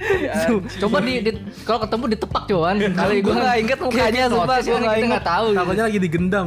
Coba 0.81 0.97
di, 1.01 1.13
di 1.21 1.31
kalau 1.63 1.79
ketemu 1.85 2.03
ditepak 2.17 2.43
cuman. 2.49 2.75
Kali 2.99 3.15
Gua 3.21 3.33
nggak 3.37 3.57
inget 3.61 3.79
mukanya, 3.79 4.23
sumpah, 4.29 4.57
gua 4.61 4.77
nggak 4.81 4.97
inget. 4.97 5.09
nggak 5.13 5.25
tahu. 5.25 5.47
Takutnya 5.53 5.83
lagi 5.87 5.99
digendam. 6.01 6.45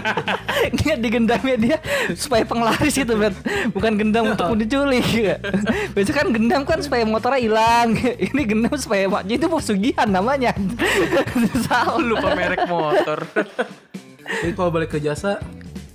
Dia 0.78 0.94
digendamnya 0.98 1.56
dia 1.56 1.78
supaya 2.18 2.42
penglaris 2.42 2.98
itu, 2.98 3.14
Bet. 3.14 3.34
Bukan 3.70 3.94
gendam 3.94 4.34
untuk 4.34 4.58
diculik. 4.58 5.06
Biasanya 5.94 6.16
kan 6.18 6.26
gendam 6.34 6.62
kan 6.66 6.78
supaya 6.82 7.06
motornya 7.06 7.38
hilang. 7.38 7.94
Ini 7.94 8.42
gendam 8.42 8.74
supaya 8.74 9.06
maknya 9.06 9.38
itu 9.38 9.46
pesugihan 9.46 10.08
namanya. 10.10 10.50
Salah. 11.70 12.02
Lupa 12.02 12.34
merek 12.34 12.66
motor. 12.66 13.22
Jadi 14.28 14.52
kalau 14.52 14.70
balik 14.74 14.92
ke 14.92 14.98
jasa, 14.98 15.38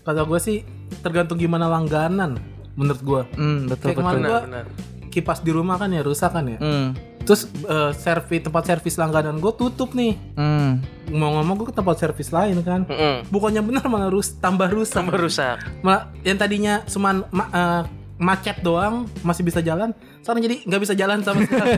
kata 0.07 0.23
gue 0.23 0.39
sih 0.39 0.57
tergantung 1.03 1.35
gimana 1.37 1.67
langganan 1.67 2.39
menurut 2.73 3.01
gue. 3.03 3.21
Hmm, 3.37 3.67
betul 3.69 3.93
Kayak 3.93 3.97
betul. 3.99 4.21
gua 4.23 4.39
benar. 4.41 4.65
Kipas 5.13 5.39
di 5.39 5.49
rumah 5.49 5.77
kan 5.77 5.87
ya 5.87 6.01
rusak 6.01 6.29
kan 6.29 6.45
ya. 6.47 6.57
Hmm. 6.57 6.97
Terus 7.23 7.45
eh, 7.45 7.91
servis 7.93 8.41
tempat 8.41 8.63
servis 8.65 8.97
langganan 8.97 9.37
gue 9.37 9.53
tutup 9.53 9.93
nih. 9.93 10.17
Hmm. 10.33 10.81
Mau 11.07 11.31
ngomong 11.33 11.55
gue 11.55 11.67
ke 11.69 11.75
tempat 11.75 11.95
servis 11.95 12.29
lain 12.29 12.59
kan. 12.59 12.83
Mm-mm. 12.83 13.29
Bukannya 13.29 13.61
benar 13.61 13.85
malah 13.85 14.09
rus 14.09 14.35
tambah 14.35 14.67
rusak. 14.67 14.97
Tambah 14.97 15.15
rusak. 15.15 15.61
Malah 15.79 16.11
yang 16.21 16.35
tadinya 16.35 16.81
cuman 16.83 17.23
ma- 17.29 17.47
eh, 17.47 17.83
macet 18.15 18.59
doang 18.59 19.03
masih 19.19 19.41
bisa 19.41 19.59
jalan, 19.59 19.91
sekarang 20.19 20.41
jadi 20.41 20.55
nggak 20.63 20.81
bisa 20.81 20.93
jalan 20.93 21.19
sama 21.21 21.43
sekali. 21.43 21.75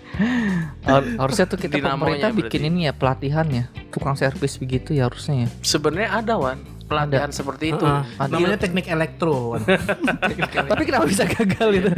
Har- 0.86 1.12
harusnya 1.18 1.44
tuh 1.46 1.58
kita 1.58 1.76
Dinamonya 1.76 1.94
pemerintah 1.94 2.30
berarti. 2.30 2.40
bikin 2.48 2.62
ini 2.64 2.80
ya 2.86 2.92
pelatihan 2.92 3.46
ya 3.46 3.64
tukang 3.88 4.14
servis 4.14 4.56
begitu 4.56 4.92
ya 4.92 5.06
harusnya 5.06 5.44
ya 5.44 5.48
Sebenarnya 5.60 6.10
ada 6.14 6.34
wan 6.36 6.58
pelatihan 6.88 7.30
seperti 7.30 7.76
itu. 7.76 7.84
Heeh. 7.84 8.02
Adil. 8.18 8.32
namanya 8.40 8.58
teknik 8.58 8.86
elektro. 8.88 9.60
Tapi 10.72 10.82
kenapa 10.88 11.04
bisa 11.04 11.28
gagal 11.28 11.68
itu 11.76 11.90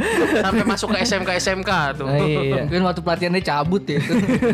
Sampai 0.43 0.63
masuk 0.67 0.87
ke 0.91 0.97
SMK 1.07 1.29
SMK 1.39 1.71
tuh. 1.97 2.07
Nah, 2.07 2.19
iya 2.19 2.67
Mungkin 2.67 2.83
waktu 2.83 3.01
pelatihannya 3.01 3.41
cabut 3.41 3.83
ya 3.87 3.99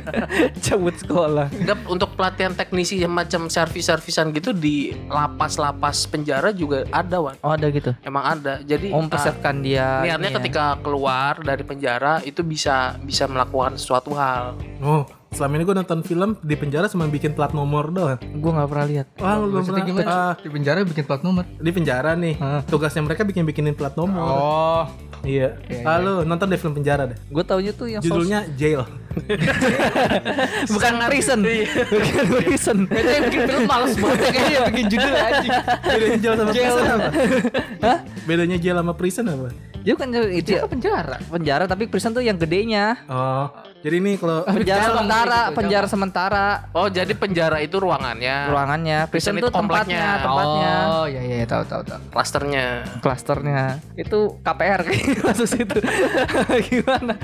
cabut 0.69 0.95
sekolah 0.95 1.47
Dap, 1.65 1.79
untuk 1.89 2.13
pelatihan 2.13 2.53
teknisi 2.53 3.01
yang 3.01 3.11
macam 3.11 3.49
servis-servisan 3.49 4.29
gitu 4.37 4.53
di 4.53 4.93
lapas-lapas 5.09 6.05
penjara 6.07 6.53
juga 6.53 6.85
ada 6.93 7.17
wan. 7.19 7.35
oh 7.41 7.51
ada 7.51 7.67
gitu 7.73 7.91
Emang 8.05 8.23
ada. 8.23 8.61
Jadi 8.61 8.93
oh 8.93 9.01
ah, 9.01 9.03
mempersiapkan 9.03 9.55
dia 9.65 10.05
niatnya 10.05 10.29
ini 10.29 10.35
ya. 10.35 10.37
ketika 10.39 10.65
keluar 10.83 11.41
dari 11.41 11.63
penjara 11.65 12.21
itu 12.21 12.45
bisa 12.45 12.95
bisa 13.01 13.25
melakukan 13.25 13.79
sesuatu 13.79 14.13
hal. 14.13 14.53
Oh, 14.83 15.03
selama 15.29 15.53
ini 15.53 15.63
gue 15.63 15.75
nonton 15.75 15.99
film 16.01 16.29
di 16.39 16.55
penjara 16.55 16.87
cuma 16.87 17.05
bikin 17.05 17.31
plat 17.31 17.51
nomor 17.51 17.87
doang. 17.87 18.17
gue 18.17 18.51
nggak 18.51 18.67
pernah 18.67 18.85
lihat 18.87 19.07
Wah, 19.17 19.35
lu 19.35 19.45
belum 19.49 19.63
pernah. 19.65 19.83
gimana? 19.83 20.07
Ah, 20.07 20.33
Di 20.35 20.47
penjara 20.47 20.77
bikin 20.81 21.03
plat 21.03 21.21
nomor. 21.21 21.43
di 21.45 21.71
penjara 21.71 22.11
nih. 22.13 22.35
Tugasnya 22.65 23.01
mereka 23.01 23.21
bikin 23.21 23.43
bikinin 23.43 23.73
plat 23.73 23.93
nomor. 23.93 24.17
Oh. 24.17 24.83
Iya. 25.21 25.57
Halo, 25.81 26.21
nonton 26.21 26.47
deh 26.47 26.55
film 26.55 26.73
penjara 26.73 27.05
deh. 27.05 27.17
gue 27.19 27.43
taunya 27.43 27.71
tuh 27.71 27.87
yang 27.87 28.01
Judulnya 28.01 28.47
Jail. 28.53 28.85
bukan 30.69 30.93
prison 31.09 31.39
bukan 31.41 32.25
prison 32.37 32.77
Itu 32.85 33.09
yang 33.09 33.23
bikin 33.25 33.41
film 33.45 33.63
males 33.65 33.93
banget 33.97 34.19
ya, 34.19 34.29
kayaknya 34.29 34.59
bikin 34.69 34.85
judul 34.87 35.13
anjing. 35.15 35.51
Bedanya 35.83 36.17
jail 36.19 36.35
sama 36.35 36.51
Jail. 36.51 36.63
prison 36.69 36.85
apa? 36.87 37.09
Hah? 37.85 37.97
Bedanya 38.23 38.57
jail 38.57 38.75
sama 38.77 38.93
prison 38.93 39.25
apa? 39.27 39.49
dia 39.77 39.95
kan 39.95 40.11
itu 40.11 40.51
ya, 40.51 40.67
penjara. 40.67 41.15
penjara 41.25 41.63
tapi 41.63 41.87
prison 41.87 42.11
tuh 42.11 42.19
yang 42.19 42.35
gedenya 42.35 42.99
Oh, 43.07 43.47
jadi 43.87 44.03
nih 44.03 44.15
kalau 44.19 44.43
penjara 44.43 44.83
cabang 44.83 44.91
sementara 44.99 45.39
gitu, 45.39 45.55
penjara 45.55 45.87
sementara. 45.87 46.45
Oh, 46.75 46.87
jadi 46.91 47.13
penjara 47.15 47.57
itu 47.63 47.79
ruangannya, 47.79 48.35
ruangannya 48.51 48.97
prison 49.07 49.39
itu 49.39 49.47
kompleknya. 49.47 50.19
tempatnya 50.19 50.27
tempatnya. 50.27 50.73
Oh, 50.91 51.05
iya 51.07 51.21
iya 51.23 51.45
tahu 51.47 51.63
tahu 51.63 51.81
tahu. 51.87 51.99
klasternya. 52.11 52.65
klasternya 52.99 53.79
itu 53.95 54.35
KPR 54.43 54.79
kayaknya 54.83 55.19
masuk 55.31 55.47
situ. 55.47 55.77
Gimana? 56.67 57.15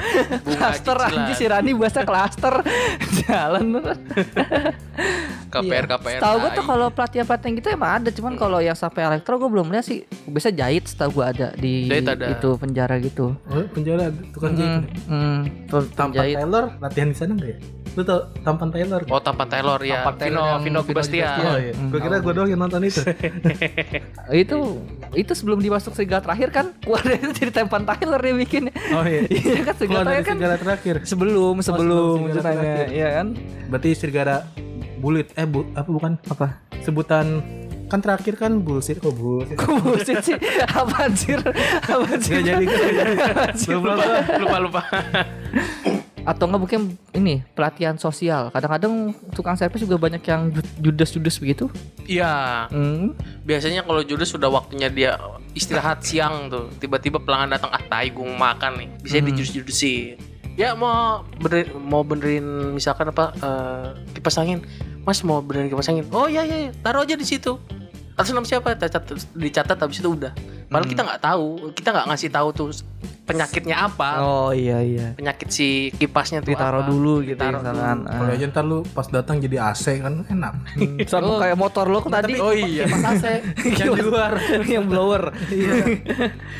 Klaster 0.48 0.98
anjing 1.04 1.36
si 1.36 1.46
Rani 1.52 1.76
bahasa 1.76 2.08
klaster 2.08 2.64
jalan. 3.28 3.84
KPR 5.52 5.86
KPR. 5.86 6.20
Tahu 6.24 6.36
gue 6.40 6.52
tuh 6.56 6.66
kalau 6.66 6.88
pelatihan 6.96 7.26
pelatihan 7.28 7.54
gitu 7.60 7.68
emang 7.76 7.92
ada 8.00 8.10
cuman 8.10 8.34
kalau 8.40 8.64
yang 8.64 8.78
sampai 8.80 9.04
elektro 9.04 9.36
gue 9.36 9.50
belum 9.52 9.68
lihat 9.68 9.84
sih. 9.84 10.08
Biasa 10.32 10.56
jahit 10.56 10.88
setahu 10.88 11.20
gue 11.20 11.26
ada 11.28 11.48
di 11.60 11.92
Jahit 11.92 12.08
ada. 12.08 12.32
itu 12.32 12.50
penjara 12.56 12.96
gitu. 13.04 13.36
Oh, 13.52 13.68
penjara 13.76 14.08
tukang 14.32 14.56
jahit. 14.56 14.88
hmm, 15.12 15.12
hmm, 15.12 15.92
penjahit 15.92 16.38
Taylor 16.54 16.78
latihan 16.78 17.10
di 17.10 17.18
sana 17.18 17.34
enggak 17.34 17.50
ya? 17.50 17.58
Lu 17.94 18.02
tau 18.02 18.20
Tampan 18.42 18.70
Taylor? 18.70 19.02
Oh, 19.10 19.18
Tampan 19.18 19.48
Taylor 19.50 19.80
ya. 19.82 20.02
Tampan 20.02 20.16
Taylor 20.22 20.38
Vino 20.38 20.46
yang 20.46 20.62
Vino 20.62 20.80
Vino 20.82 20.82
Gebastian. 20.86 21.38
Oh 21.42 21.58
iya. 21.58 21.74
Gue 21.74 22.00
kira 22.00 22.16
gue 22.22 22.34
doang 22.34 22.50
yang 22.50 22.62
nonton 22.62 22.82
itu. 22.86 23.02
itu 24.46 24.58
itu 25.14 25.32
sebelum 25.34 25.58
dimasuk 25.58 25.98
serigala 25.98 26.22
terakhir 26.22 26.50
kan 26.50 26.66
keluar 26.78 27.02
dari 27.02 27.18
itu 27.20 27.32
jadi 27.36 27.52
tempan 27.56 27.82
Taylor 27.84 28.22
dia 28.22 28.34
bikin 28.36 28.64
Oh 28.94 29.02
iya. 29.02 29.26
iya 29.34 29.62
kan 29.64 29.74
dari 29.74 29.90
terakhir 29.90 30.24
kan 30.24 30.36
serigala 30.38 30.58
terakhir. 30.62 30.96
sebelum 31.06 31.56
sebelum 31.58 31.66
sebelum 31.66 32.14
serigala 32.14 32.34
ceritanya 32.38 32.62
terakhir. 32.62 32.88
iya 32.94 33.08
kan 33.10 33.28
Berarti 33.74 33.90
serigala 33.98 34.36
bulit 35.02 35.28
eh 35.34 35.46
bu, 35.50 35.60
apa 35.74 35.90
bukan? 35.90 36.12
apa 36.30 36.48
Sebutan 36.86 37.26
kan 37.90 38.00
terakhir 38.02 38.34
kan 38.38 38.58
bullshit 38.58 38.98
kok 38.98 39.14
bullshit. 39.14 39.54
Kok 39.54 39.86
bullshit 39.86 40.18
sih? 40.26 40.34
Apa 40.66 41.06
anjir? 41.06 41.38
Apa 41.86 42.06
Gak 42.10 42.18
anjir? 42.18 42.42
jadi 42.42 42.66
gue. 42.66 42.90
lupa 43.78 43.94
lupa 44.42 44.58
lupa. 44.58 44.82
Atau 46.24 46.48
enggak 46.48 46.62
mungkin 46.62 46.82
ini 47.12 47.44
pelatihan 47.52 47.96
sosial. 47.96 48.48
Kadang-kadang 48.50 49.12
tukang 49.32 49.54
servis 49.54 49.84
juga 49.84 50.00
banyak 50.00 50.24
yang 50.24 50.50
ju- 50.50 50.64
judes-judes 50.82 51.36
begitu. 51.38 51.68
Iya. 52.04 52.66
Hmm. 52.72 53.12
Biasanya 53.44 53.84
kalau 53.84 54.00
judes 54.02 54.32
sudah 54.32 54.48
waktunya 54.48 54.88
dia 54.88 55.20
istirahat 55.52 56.00
siang 56.02 56.48
tuh. 56.48 56.72
Tiba-tiba 56.80 57.20
pelanggan 57.20 57.54
datang, 57.54 57.70
ah 57.70 57.84
tai 57.84 58.08
gue 58.08 58.24
makan 58.24 58.72
nih. 58.80 58.88
Bisa 59.00 59.20
Hmm. 59.20 59.28
dijudus-judusin. 59.28 60.16
Ya 60.54 60.72
mau 60.74 61.26
benerin, 61.38 61.68
mau 61.76 62.06
benerin 62.06 62.46
misalkan 62.72 63.10
apa 63.10 63.34
eh, 63.36 63.86
kipas 64.14 64.38
angin. 64.38 64.64
Mas 65.04 65.20
mau 65.22 65.44
benerin 65.44 65.68
kipas 65.68 65.90
angin. 65.90 66.08
Oh 66.10 66.32
iya 66.32 66.48
iya, 66.48 66.58
iya. 66.68 66.72
taruh 66.80 67.04
aja 67.04 67.14
di 67.14 67.28
situ. 67.28 67.60
Atas 68.14 68.30
nama 68.30 68.46
siapa? 68.46 68.72
Dicatat, 68.72 69.04
dicatat 69.34 69.76
habis 69.76 69.98
itu 69.98 70.08
udah. 70.08 70.32
Padahal 70.70 70.86
kita 70.86 71.02
nggak 71.02 71.22
tahu, 71.22 71.46
kita 71.74 71.90
nggak 71.90 72.08
ngasih 72.08 72.30
tahu 72.30 72.48
tuh 72.50 72.70
penyakitnya 73.24 73.76
apa. 73.88 74.10
Oh 74.20 74.52
iya 74.52 74.84
iya. 74.84 75.16
Penyakit 75.16 75.48
si 75.48 75.90
kipasnya 75.96 76.44
tuh 76.44 76.54
Ditaruh 76.54 76.84
apa. 76.84 76.90
dulu 76.92 77.24
gitu 77.24 77.40
Ditaruh 77.40 77.64
misalkan. 77.64 77.98
Kalau 78.04 78.32
aja 78.36 78.46
ntar 78.52 78.64
lu 78.68 78.80
pas 78.92 79.08
datang 79.08 79.40
jadi 79.40 79.58
AC 79.72 80.04
kan 80.04 80.14
enak. 80.28 80.54
Sama 81.12 81.40
kayak 81.40 81.58
motor 81.58 81.86
lo 81.88 82.04
kan 82.04 82.20
tadi. 82.20 82.36
Oh 82.38 82.52
iya. 82.52 82.84
Pas 82.88 83.04
AC 83.16 83.26
yang 83.80 83.96
di 83.96 84.04
luar. 84.04 84.32
yang 84.76 84.86
blower. 84.88 85.32
Iya. 85.48 85.74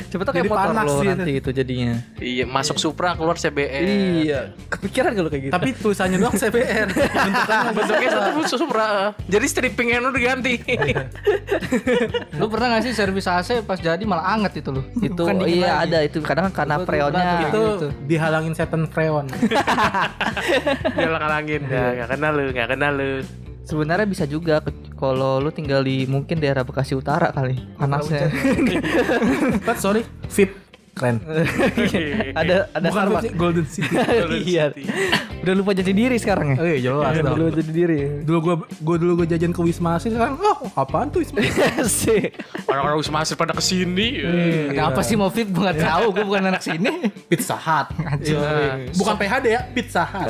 Coba 0.08 0.22
tuh 0.24 0.32
kayak 0.32 0.44
Jadi 0.44 0.50
motor 0.50 0.68
panas 0.72 0.86
lo 0.88 0.94
sih 1.00 1.08
nanti 1.12 1.32
itu 1.36 1.50
jadinya. 1.52 1.92
Iya, 2.16 2.44
masuk 2.48 2.76
Supra 2.80 3.12
keluar 3.12 3.36
CBR. 3.36 3.82
Iya. 4.24 4.40
Kepikiran 4.72 5.10
kalau 5.12 5.28
kayak 5.28 5.42
gitu. 5.48 5.52
Tapi 5.52 5.68
tulisannya 5.76 6.16
doang 6.16 6.36
CBR. 6.36 6.88
Bentukannya 6.92 7.72
Bentuknya 7.76 8.10
satu 8.10 8.42
Supra. 8.48 8.88
Jadi 9.28 9.46
strippingnya 9.46 10.00
udah 10.00 10.12
diganti. 10.16 10.54
Lu 12.40 12.48
pernah 12.48 12.76
gak 12.76 12.88
sih 12.88 12.92
servis 12.96 13.28
AC 13.28 13.60
pas 13.64 13.76
jadi 13.76 14.00
malah 14.08 14.32
anget 14.36 14.64
itu 14.64 14.70
lu? 14.72 14.82
itu 15.02 15.22
iya 15.50 15.84
ada 15.84 15.98
itu 16.00 16.22
kadang 16.22 16.53
karena 16.54 16.80
freonnya 16.86 17.50
itu 17.50 17.50
gitu. 17.50 17.88
dihalangin 18.06 18.54
setan 18.54 18.86
freon. 18.86 19.26
Dia 20.96 21.08
langin 21.10 21.66
ya, 21.66 22.06
gak 22.06 22.08
kenal 22.16 22.32
lu, 22.38 22.46
gak 22.54 22.68
kenal 22.70 22.92
lu. 22.94 23.12
sebenarnya 23.64 24.04
bisa 24.04 24.24
juga 24.28 24.60
kalau 24.94 25.40
lu 25.40 25.48
tinggal 25.48 25.80
di 25.80 26.04
mungkin 26.04 26.36
daerah 26.36 26.62
Bekasi 26.68 26.92
Utara 26.92 27.32
kali 27.32 27.56
panasnya 27.80 28.28
But 29.64 29.80
sorry, 29.80 30.04
VIP 30.28 30.63
keren. 30.94 31.16
ada 32.40 32.70
ada 32.70 32.86
Bukan 32.86 32.94
Starbucks 32.94 33.22
sih, 33.22 33.32
Golden 33.34 33.66
City. 33.66 33.94
iya 34.48 34.64
udah 35.44 35.54
lupa 35.54 35.76
jadi 35.76 35.92
diri 35.92 36.16
sekarang 36.16 36.54
ya 36.54 36.56
Oh 36.56 36.64
iya 36.64 36.78
jelas 36.80 37.14
dong. 37.20 37.36
dulu 37.36 37.44
jadi 37.52 37.68
diri 37.68 37.98
Dulu 38.24 38.38
gua 38.40 38.54
gua 38.80 38.96
dulu 38.96 39.12
gua 39.20 39.26
jajan 39.28 39.52
ke 39.52 39.60
Wisma 39.60 40.00
Asih 40.00 40.16
sekarang 40.16 40.40
oh 40.40 40.72
apaan 40.72 41.12
tuh 41.12 41.20
Wisma 41.20 41.44
Asih? 41.44 41.84
sih 42.00 42.22
Orang-orang 42.64 42.96
Wisma 42.96 43.18
Asir 43.20 43.36
pada 43.36 43.52
ke 43.52 43.60
sini. 43.60 44.24
Iya. 44.24 44.72
Ada 44.72 44.82
apa 44.88 45.00
sih 45.04 45.14
mau 45.14 45.28
fit 45.28 45.44
gue 45.44 45.60
nggak 45.60 45.78
tahu, 45.78 46.04
gue 46.10 46.24
bukan 46.24 46.42
anak 46.48 46.62
sini. 46.64 47.12
Pizza 47.28 47.54
Hut. 47.54 47.86
Iya. 48.24 48.88
Bukan 48.96 49.14
PHD 49.14 49.46
ya, 49.52 49.60
Pizza 49.68 50.02
Hut. 50.02 50.28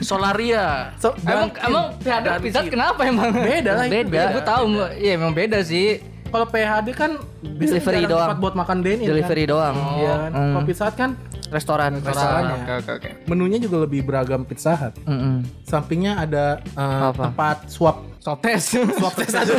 Solaria. 0.00 0.92
So, 1.00 1.16
Emang 1.24 1.50
emang 1.58 1.84
PHD 1.98 2.26
pizza 2.38 2.60
Kit. 2.62 2.76
kenapa 2.76 3.00
emang? 3.02 3.32
beda 3.32 3.72
lah. 3.72 3.86
Beda. 3.88 4.22
Gue 4.36 4.44
tahu, 4.44 4.64
iya 5.00 5.16
emang 5.16 5.32
beda 5.32 5.64
sih. 5.64 6.15
Kalau 6.36 6.46
PHD 6.46 6.88
kan 6.92 7.10
bisa 7.56 7.72
Delivery 7.72 8.04
doang. 8.04 8.28
tempat 8.28 8.38
buat 8.38 8.54
makan 8.54 8.76
dine 8.78 9.00
delivery 9.02 9.44
doang 9.46 9.72
Iya 9.96 10.12
kan. 10.18 10.30
Hmm. 10.30 10.52
Kalau 10.52 10.64
Pizza 10.64 10.84
Hut 10.84 10.94
kan 10.94 11.10
restoran 11.46 11.90
restorannya. 11.98 12.56
Oke 12.58 12.72
oke 12.76 12.90
oke. 12.92 13.10
Menunya 13.24 13.56
juga 13.56 13.76
lebih 13.80 14.02
beragam 14.02 14.42
Pizza 14.42 14.76
Hut. 14.76 14.92
Mm-mm. 15.02 15.48
Sampingnya 15.62 16.18
ada 16.18 16.60
Apa? 16.76 17.32
tempat 17.32 17.56
swab 17.66 18.04
Swab 18.18 18.42
test. 18.42 18.76
swab 18.98 19.14
test 19.14 19.32
ada. 19.32 19.48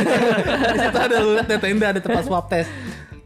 Di 0.68 0.78
situ 0.78 0.98
ada 1.00 1.16
tenda 1.56 1.86
ada 1.88 1.98
tempat 1.98 2.22
swab 2.22 2.46
test. 2.46 2.70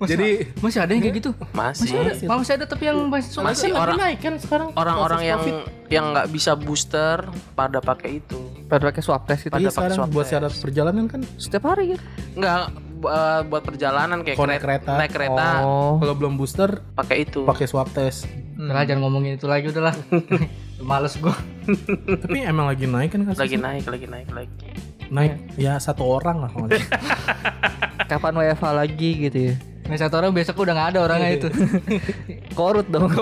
Jadi 0.01 0.51
Masih 0.59 0.81
ada 0.81 0.91
yang 0.91 1.03
kayak 1.05 1.17
gitu? 1.17 1.31
Masih. 1.53 1.87
Masih 1.87 2.27
ada, 2.27 2.35
masih 2.35 2.53
ada 2.57 2.65
tapi 2.65 2.83
yang 2.87 2.99
masih 3.07 3.39
Masih 3.39 3.71
orang 3.71 3.95
naik 3.97 4.19
kan 4.19 4.35
sekarang. 4.35 4.75
orang-orang 4.75 5.21
yang 5.25 5.39
Covid. 5.39 5.55
yang 5.89 6.05
nggak 6.11 6.27
bisa 6.31 6.53
booster 6.55 7.23
pada 7.53 7.79
pakai 7.79 8.19
itu. 8.19 8.39
Pada 8.67 8.89
pakai 8.89 8.99
swab 8.99 9.23
test 9.27 9.47
itu. 9.47 9.55
Pada 9.55 9.63
Iya 9.63 9.71
pakai 9.71 9.93
swab 9.93 10.11
buat 10.11 10.23
test. 10.23 10.33
syarat 10.33 10.53
perjalanan 10.59 11.05
kan 11.07 11.21
Setiap 11.37 11.63
hari 11.69 11.95
gitu. 11.95 12.03
Nggak 12.35 12.63
eh, 13.05 13.41
buat 13.43 13.63
perjalanan 13.63 14.21
kayak 14.21 14.37
keret- 14.37 14.61
kereta. 14.61 14.93
naik 14.95 15.11
kereta 15.11 15.49
Oh. 15.61 15.97
kalau 15.97 16.15
belum 16.15 16.35
booster 16.35 16.81
pakai 16.93 17.25
itu. 17.25 17.43
pakai 17.43 17.65
swab 17.65 17.89
test. 17.89 18.27
Udah 18.55 18.73
lah, 18.73 18.85
jangan 18.85 19.03
ngomongin 19.03 19.35
itu 19.35 19.45
lagi 19.45 19.69
udahlah. 19.69 19.97
Males 20.83 21.15
gua. 21.17 21.35
Tapi 22.19 22.39
emang 22.41 22.67
lagi 22.67 22.85
naik 22.85 23.11
kan 23.11 23.23
kasusnya? 23.25 23.39
lagi 23.41 23.57
naik, 23.57 23.85
lagi 23.87 24.07
naik 24.07 24.29
lagi. 24.29 24.69
naik 25.09 25.33
ya 25.55 25.77
satu 25.77 26.03
orang 26.05 26.41
lah. 26.41 26.51
Kapan 28.05 28.35
WFH 28.35 28.65
lagi 28.69 29.11
gitu 29.21 29.39
ya? 29.51 29.55
Nah, 29.93 30.01
satu 30.01 30.25
orang 30.25 30.33
besok 30.33 30.65
udah 30.65 30.73
nggak 30.73 30.89
ada 30.97 31.01
orangnya 31.05 31.31
itu. 31.37 31.49
Korut 32.59 32.89
dong. 32.89 33.13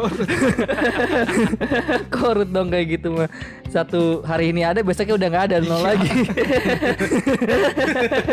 Korut 2.15 2.47
dong 2.47 2.71
kayak 2.71 2.87
gitu 2.95 3.11
mah. 3.11 3.27
Satu 3.67 4.23
hari 4.23 4.55
ini 4.55 4.63
ada, 4.63 4.87
besoknya 4.87 5.19
udah 5.19 5.29
nggak 5.35 5.45
ada 5.51 5.57
nol 5.59 5.83
lagi. 5.83 6.11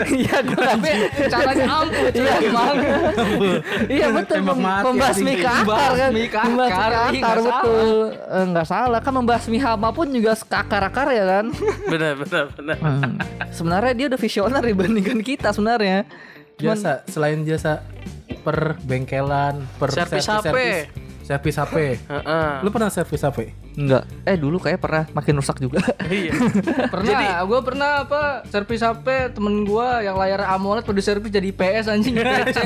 Iya, 0.07 0.39
Tapi 0.41 0.91
caranya 1.29 1.65
ampuh 1.81 2.07
emang. 2.13 2.75
Iya 3.89 4.07
betul 4.13 4.39
membasmi 4.45 5.31
anjing. 5.33 5.43
ke 5.43 5.49
akar 5.49 5.91
kan 5.93 6.11
Membasmi 6.13 6.27
ke 6.27 6.37
akar, 6.37 6.49
Membasmi 6.49 6.69
ke 6.69 6.77
iya, 6.77 7.01
akar 7.01 7.37
nggak 7.37 7.47
betul 7.47 7.97
Eh, 8.27 8.45
nggak 8.53 8.65
salah 8.67 8.99
kan 9.01 9.13
membasmi 9.13 9.57
hama 9.57 9.89
pun 9.91 10.07
juga 10.09 10.33
ke 10.37 10.57
akar-akar 10.57 11.07
ya 11.11 11.25
kan 11.25 11.45
Benar, 11.89 12.13
benar, 12.21 12.45
benar. 12.53 12.77
sebenarnya 13.51 13.93
dia 13.93 14.05
udah 14.13 14.19
visioner 14.19 14.63
dibandingkan 14.63 15.19
kita 15.21 15.49
sebenarnya 15.51 16.05
jasa 16.57 17.05
selain 17.05 17.45
jasa 17.45 17.85
per 18.47 18.79
bengkelan 18.79 19.59
per 19.75 19.91
Servis 19.91 20.23
HP. 20.23 20.87
servis 21.27 21.59
HP 21.59 21.75
lu 22.63 22.71
pernah 22.71 22.87
servis 22.87 23.19
HP 23.19 23.66
enggak 23.77 24.03
eh 24.25 24.35
dulu 24.35 24.57
kayak 24.57 24.81
pernah 24.81 25.03
makin 25.13 25.37
rusak 25.37 25.61
juga 25.61 25.79
Iya. 26.07 26.33
Pernah, 26.93 27.43
gua 27.43 27.59
pernah 27.61 27.91
apa 28.07 28.41
servis 28.47 28.79
HP 28.79 29.35
temen 29.35 29.67
gua 29.67 29.99
yang 30.01 30.15
layar 30.15 30.47
AMOLED 30.55 30.87
pada 30.87 31.01
servis 31.03 31.29
jadi 31.29 31.51
IPS 31.51 31.85
anjing 31.91 32.15
IPS 32.15 32.57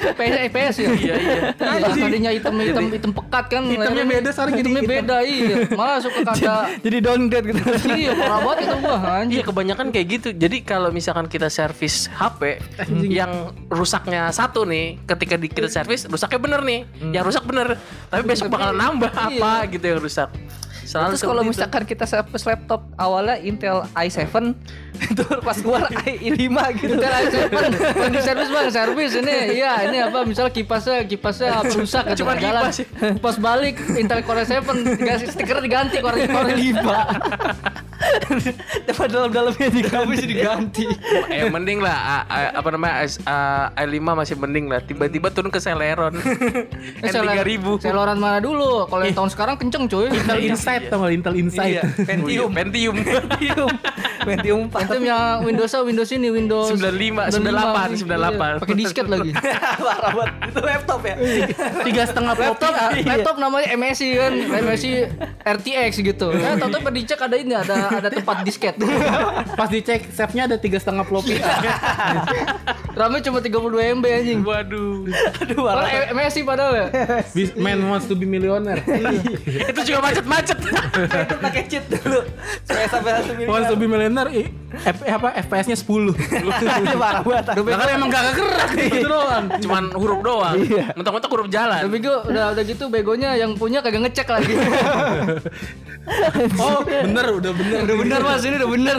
IPS 0.00 0.34
IPS 0.50 0.74
ya. 0.78 0.88
Iya, 0.90 1.14
iya. 1.18 1.38
Iya, 1.50 1.94
tadinya 1.96 2.30
hitam 2.30 2.54
hitam 2.60 2.86
hitam 2.90 3.12
pekat 3.12 3.44
kan. 3.50 3.62
Hitamnya 3.66 4.04
beda, 4.06 4.28
sekarang 4.30 4.52
jadi 4.56 4.60
hitamnya 4.62 4.82
hitam. 4.82 4.94
beda 4.94 5.16
iya. 5.26 5.56
Malah 5.74 5.98
suka 6.02 6.20
kata 6.30 6.56
jadi 6.80 6.96
downgrade 7.02 7.46
gitu 7.50 7.60
iya 7.94 8.12
parah 8.14 8.40
banget 8.42 8.58
itu 8.62 8.76
gua 8.78 8.96
anjing. 8.96 9.34
Iya 9.34 9.42
kebanyakan 9.46 9.86
kayak 9.90 10.06
gitu. 10.06 10.28
Jadi 10.34 10.56
kalau 10.62 10.88
misalkan 10.94 11.26
kita 11.26 11.48
servis 11.50 12.06
HP 12.14 12.62
yang 13.10 13.50
rusaknya 13.68 14.30
satu 14.30 14.62
nih, 14.64 15.02
ketika 15.04 15.34
di 15.34 15.50
kita 15.50 15.66
servis 15.66 16.06
rusaknya 16.06 16.38
bener 16.38 16.60
nih, 16.62 16.80
yang 17.10 17.24
rusak 17.26 17.42
bener. 17.42 17.74
Tapi 18.10 18.22
besok 18.26 18.50
bakal 18.50 18.70
nambah 18.74 19.10
apa 19.10 19.66
gitu 19.70 19.89
yang 19.90 20.00
rusak. 20.00 20.30
Selalu 20.80 21.14
Terus 21.14 21.22
kalau 21.22 21.42
itu. 21.46 21.50
misalkan 21.54 21.82
kita 21.86 22.02
servis 22.02 22.42
laptop 22.42 22.82
awalnya 22.98 23.38
Intel 23.38 23.86
i7 23.94 24.26
itu 25.06 25.22
pas 25.38 25.54
keluar 25.54 25.86
i5 26.02 26.50
gitu. 26.82 26.92
Intel 26.98 27.12
i7 27.14 27.34
bukan 27.94 28.10
di 28.10 28.18
servis 28.18 28.48
bang 28.50 28.68
servis 28.74 29.12
ini 29.14 29.36
iya 29.54 29.86
ini 29.86 30.02
apa 30.02 30.26
misalnya 30.26 30.50
kipasnya 30.50 31.06
kipasnya 31.06 31.62
rusak 31.62 32.10
gitu 32.10 32.26
Cuma 32.26 32.34
jalan 32.34 32.74
kipas 32.74 32.82
ya. 32.82 32.86
pas 33.22 33.36
balik 33.38 33.78
Intel 33.94 34.26
Core 34.26 34.42
7 34.42 34.98
dikasih 34.98 35.30
stiker 35.30 35.62
diganti 35.62 36.02
Core 36.02 36.26
Core 36.26 36.58
5 36.58 36.82
Dapat 38.88 39.06
dalam-dalamnya 39.08 39.68
diganti. 39.68 39.96
habis 39.96 40.20
diganti 40.22 40.84
eh 41.28 41.46
mending 41.46 41.78
lah 41.78 41.94
a- 41.94 42.26
a- 42.26 42.52
apa 42.56 42.68
namanya 42.70 42.94
a- 43.24 43.68
i5 43.80 43.96
masih 44.14 44.36
mending 44.36 44.66
lah. 44.66 44.80
Tiba-tiba 44.80 45.28
turun 45.28 45.48
ke 45.48 45.58
Celeron. 45.58 46.14
N3000. 47.04 47.64
Celoran 47.80 48.16
mana 48.16 48.38
dulu 48.38 48.86
kalau 48.86 49.02
yang 49.02 49.14
tahun 49.14 49.30
sekarang 49.30 49.54
kenceng 49.56 49.84
cuy 49.86 50.08
Intel 50.08 50.40
Insight 50.42 50.88
tau 50.88 51.00
nggak 51.00 51.12
Intel 51.12 51.34
Insight 51.36 51.70
Iya, 51.70 51.82
Pentium. 52.02 52.50
Pentium. 52.50 52.96
Pentium. 52.98 53.70
Pentium 54.20 54.60
4. 54.68 54.74
Pentium 54.74 55.04
yang 55.04 55.22
Windowsnya 55.42 55.80
Windows 55.80 56.10
ini 56.10 56.28
Windows 56.28 56.68
95, 56.70 57.30
98, 57.30 58.04
98. 58.04 58.10
Iya, 58.10 58.58
pakai 58.58 58.74
disket 58.76 59.06
lagi 59.06 59.30
Parah 59.80 60.12
banget. 60.12 60.32
Itu 60.50 60.60
laptop 60.60 61.00
ya. 61.02 61.14
tiga 61.80 62.02
setengah 62.04 62.34
laptop 62.34 62.72
laptop 63.00 63.36
namanya 63.38 63.66
MSI 63.72 64.08
kan 64.14 64.32
MSI 64.60 64.90
RTX 65.40 65.90
gitu 66.02 66.28
ya 66.32 66.56
tau 66.56 66.68
tau 66.68 66.90
dicek 66.90 67.20
ada 67.20 67.36
ini 67.36 67.54
ada 67.54 67.99
ada 68.00 68.08
tempat 68.10 68.36
disket 68.40 68.74
pas 69.58 69.68
dicek 69.68 70.08
save-nya 70.10 70.44
ada 70.46 70.56
tiga 70.56 70.76
setengah 70.76 71.04
floppy 71.04 71.36
RAM 72.90 73.14
cuma 73.22 73.38
32 73.38 73.54
MB 73.96 74.04
anjing 74.04 74.40
Waduh. 74.42 75.06
Aduh, 75.40 75.62
Padahal 75.62 75.86
parah. 75.86 76.10
M- 76.10 76.18
MSI 76.18 76.40
padahal 76.42 76.72
ya 76.74 76.86
This 77.30 77.54
man 77.54 77.78
wants 77.86 78.04
to 78.04 78.14
be 78.14 78.26
millionaire 78.26 78.82
Itu 79.70 79.80
juga 79.86 80.02
macet-macet. 80.02 80.58
Itu 80.58 81.34
pakai 81.38 81.62
cheat 81.64 81.86
dulu. 81.86 82.26
Supaya 82.60 82.86
sampai 82.90 83.10
satu 83.14 83.32
miliar. 83.32 83.48
wants 83.48 83.68
to 83.70 83.76
be 83.78 83.86
millionaire 83.86 84.30
F- 84.70 85.02
apa 85.02 85.28
FPS-nya 85.36 85.74
10 85.74 85.82
Itu 86.14 86.46
parah 86.94 87.22
banget. 87.22 87.44
Kan 87.52 87.88
emang 87.90 88.08
gak 88.08 88.22
gerak 88.32 88.70
gitu 88.72 89.08
doang 89.08 89.44
Cuman 89.58 89.84
huruf 89.90 90.20
doang. 90.20 90.54
Mentok-mentok 90.94 91.30
huruf 91.30 91.48
jalan. 91.48 91.80
tapi 91.82 91.98
gue 91.98 92.16
udah 92.24 92.44
udah 92.52 92.62
gitu 92.62 92.84
begonya 92.86 93.34
yang 93.34 93.54
punya 93.54 93.80
kagak 93.80 94.06
ngecek 94.06 94.28
lagi 94.28 94.54
oh 96.62 96.80
bener 96.82 97.26
udah 97.32 97.52
bener 97.52 97.78
udah 97.82 97.96
bener 97.98 98.20
mas 98.20 98.42
ini 98.42 98.56
udah 98.56 98.70
bener 98.70 98.96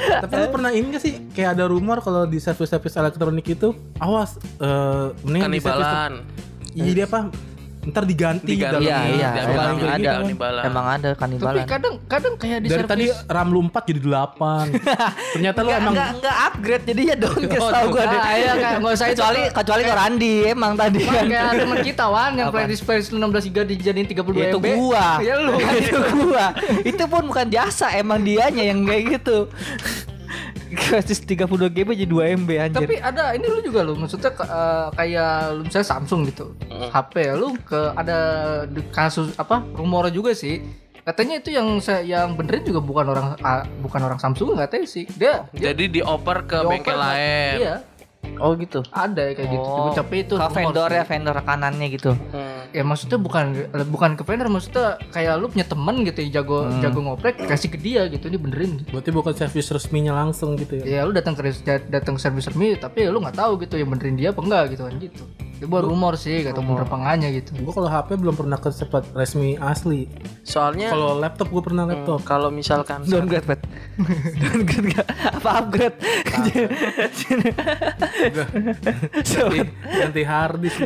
Tapi 0.00 0.32
lu 0.34 0.48
pernah 0.48 0.70
ini 0.70 0.86
gak 0.90 1.02
sih 1.02 1.14
kayak 1.28 1.50
ada 1.54 1.64
rumor 1.66 2.00
kalau 2.00 2.24
di 2.24 2.40
servis-servis 2.40 2.96
elektronik 2.96 3.44
itu 3.46 3.70
awas 3.96 4.40
eh 4.56 5.06
mendingan 5.22 5.50
di 5.50 5.60
servis 5.60 5.76
Kanibalan. 5.84 6.12
Iya 6.72 6.90
dia 6.94 7.04
apa? 7.04 7.20
Ntar 7.80 8.04
diganti, 8.04 8.44
Diganti. 8.46 8.84
Iya, 8.84 8.98
iya, 9.08 9.28
Diambil 9.32 9.56
emang 9.56 9.76
ada. 9.88 10.10
kanibalan. 10.14 10.62
Emang 10.62 10.86
ada 10.86 11.08
tapi 11.08 11.20
kanibalan. 11.22 11.64
kadang 11.64 11.94
kadang 12.04 12.34
kayak 12.36 12.58
di 12.60 12.68
Dari 12.68 12.84
tadi 12.84 13.04
RAM 13.26 13.48
lu 13.48 13.60
4 13.64 13.88
jadi 13.88 14.00
8 14.02 14.68
Ternyata 15.34 15.58
lu 15.58 15.64
Enggak, 15.66 15.80
emang 15.80 15.92
enggak, 15.92 16.08
enggak 16.14 16.36
upgrade 16.44 16.84
jadinya 16.84 17.14
dong 17.16 17.40
Oh, 17.50 17.70
tahu 17.70 17.86
gua 17.90 18.04
deh. 18.04 18.20
ah, 18.20 18.32
iya, 18.34 18.52
kayak 18.54 18.76
nggak 18.78 18.92
usah 18.92 19.06
itu. 19.06 19.14
kecuali 19.16 19.40
kecuali 19.50 19.82
ke 19.82 19.94
Randi 19.94 20.34
emang 20.46 20.72
tadi 20.74 21.00
kan. 21.02 21.24
kayak 21.24 21.48
teman 21.56 21.78
kita 21.80 22.04
wan 22.06 22.32
yang 22.34 22.48
Apa? 22.48 22.56
playlist 22.58 22.82
playlist 22.84 23.10
16 23.10 23.48
giga 23.48 23.62
dijadiin 23.64 24.06
32 24.06 24.28
Ya, 24.34 24.46
itu 24.46 24.58
MB 24.58 24.66
gua. 24.76 25.06
ya 25.18 25.34
lu 25.38 25.52
kan 25.56 25.72
itu 25.80 25.98
gua. 26.14 26.46
Itu 26.82 27.04
pun 27.06 27.22
bukan 27.24 27.46
jasa, 27.48 27.86
emang 27.92 28.20
dianya 28.20 28.60
yang 28.62 28.84
kayak 28.84 29.02
gitu. 29.16 29.48
Gratis 30.70 31.18
32 31.22 31.46
GB 31.70 31.88
jadi 31.98 32.10
2 32.10 32.38
MB 32.46 32.50
anjir. 32.56 32.86
Tapi 32.86 32.96
ada 33.02 33.34
ini 33.34 33.46
lu 33.46 33.60
juga 33.60 33.80
lu 33.82 33.98
maksudnya 33.98 34.30
eh, 34.30 34.86
kayak 34.94 35.32
lu 35.58 35.62
misalnya 35.66 35.88
Samsung 35.88 36.20
gitu. 36.30 36.54
HP 36.70 37.14
lu 37.34 37.58
ke 37.60 37.80
ada 37.92 38.18
di 38.66 38.80
kasus 38.94 39.34
apa 39.34 39.62
rumor 39.74 40.06
juga 40.14 40.30
sih. 40.30 40.62
Katanya 41.00 41.40
itu 41.40 41.50
yang 41.50 41.80
saya 41.80 42.04
yang 42.04 42.36
benerin 42.36 42.62
juga 42.62 42.78
bukan 42.78 43.06
orang 43.10 43.26
ah, 43.40 43.64
bukan 43.82 44.00
orang 44.04 44.20
Samsung 44.20 44.54
katanya 44.54 44.86
sih. 44.86 45.08
Dia, 45.16 45.48
dia 45.50 45.72
Jadi 45.72 46.00
dioper 46.00 46.44
ke 46.46 46.60
dioper 46.60 46.70
bengkel 46.70 46.94
ke- 46.94 47.00
lain. 47.00 47.56
Iya. 47.58 47.76
Oh 48.40 48.52
gitu. 48.56 48.80
Ada 48.88 49.36
kayak 49.36 49.48
gitu. 49.50 49.68
Oh, 49.68 49.92
Tapi 49.92 50.24
itu 50.24 50.34
ke 50.34 50.48
vendor 50.50 50.88
ya, 50.88 51.04
vendor 51.04 51.34
rekanannya 51.34 51.86
gitu. 51.90 52.12
Hmm. 52.12 52.70
Ya 52.70 52.82
maksudnya 52.86 53.18
bukan 53.18 53.44
bukan 53.90 54.14
ke 54.14 54.22
vendor 54.22 54.48
maksudnya 54.48 54.96
kayak 55.10 55.36
lu 55.36 55.50
punya 55.50 55.66
temen 55.66 56.06
gitu 56.06 56.18
yang 56.20 56.32
jago 56.40 56.58
Hmm. 56.64 56.80
jago 56.80 57.00
ngoprek 57.02 57.36
kasih 57.42 57.68
ke 57.68 57.78
dia 57.78 58.06
gitu 58.06 58.28
ini 58.28 58.38
benerin. 58.38 58.72
Berarti 58.88 59.10
bukan 59.10 59.32
servis 59.34 59.68
resminya 59.68 60.14
langsung 60.14 60.54
gitu 60.54 60.78
ya 60.78 60.84
Ya 60.84 61.00
lu 61.04 61.12
datang 61.12 61.34
ke 61.34 61.52
datang 61.90 62.16
ke 62.16 62.20
servis 62.20 62.46
resmi 62.46 62.76
tapi 62.76 63.04
lu 63.06 63.18
nggak 63.18 63.36
tahu 63.36 63.60
gitu 63.60 63.76
yang 63.76 63.90
benerin 63.90 64.16
dia 64.16 64.30
apa 64.30 64.40
enggak 64.40 64.64
gitu 64.72 64.82
kan 64.86 64.94
gitu. 64.96 65.24
Itu 65.60 65.68
buat 65.68 65.84
rumor 65.84 66.16
sih 66.16 66.40
kata 66.40 66.64
bener 66.64 66.88
apa 66.88 66.96
enggaknya 66.96 67.28
gitu. 67.36 67.52
Gue 67.60 67.72
kalau 67.76 67.92
HP 67.92 68.16
belum 68.16 68.32
pernah 68.32 68.56
ke 68.56 68.72
tempat 68.72 69.04
resmi 69.12 69.60
asli 69.60 70.08
Soalnya 70.40 70.88
Kalau 70.88 71.20
laptop 71.20 71.52
gue 71.52 71.60
pernah 71.60 71.84
laptop 71.84 72.24
kalau 72.24 72.48
misalkan 72.48 73.04
Downgrade, 73.12 73.44
Pat. 73.44 73.60
Downgrade 74.40 74.86
enggak? 74.88 75.06
Apa 75.36 75.50
upgrade? 75.60 75.96
ganti, 79.20 79.60
ganti 79.84 80.22
hard 80.24 80.64
disk 80.64 80.80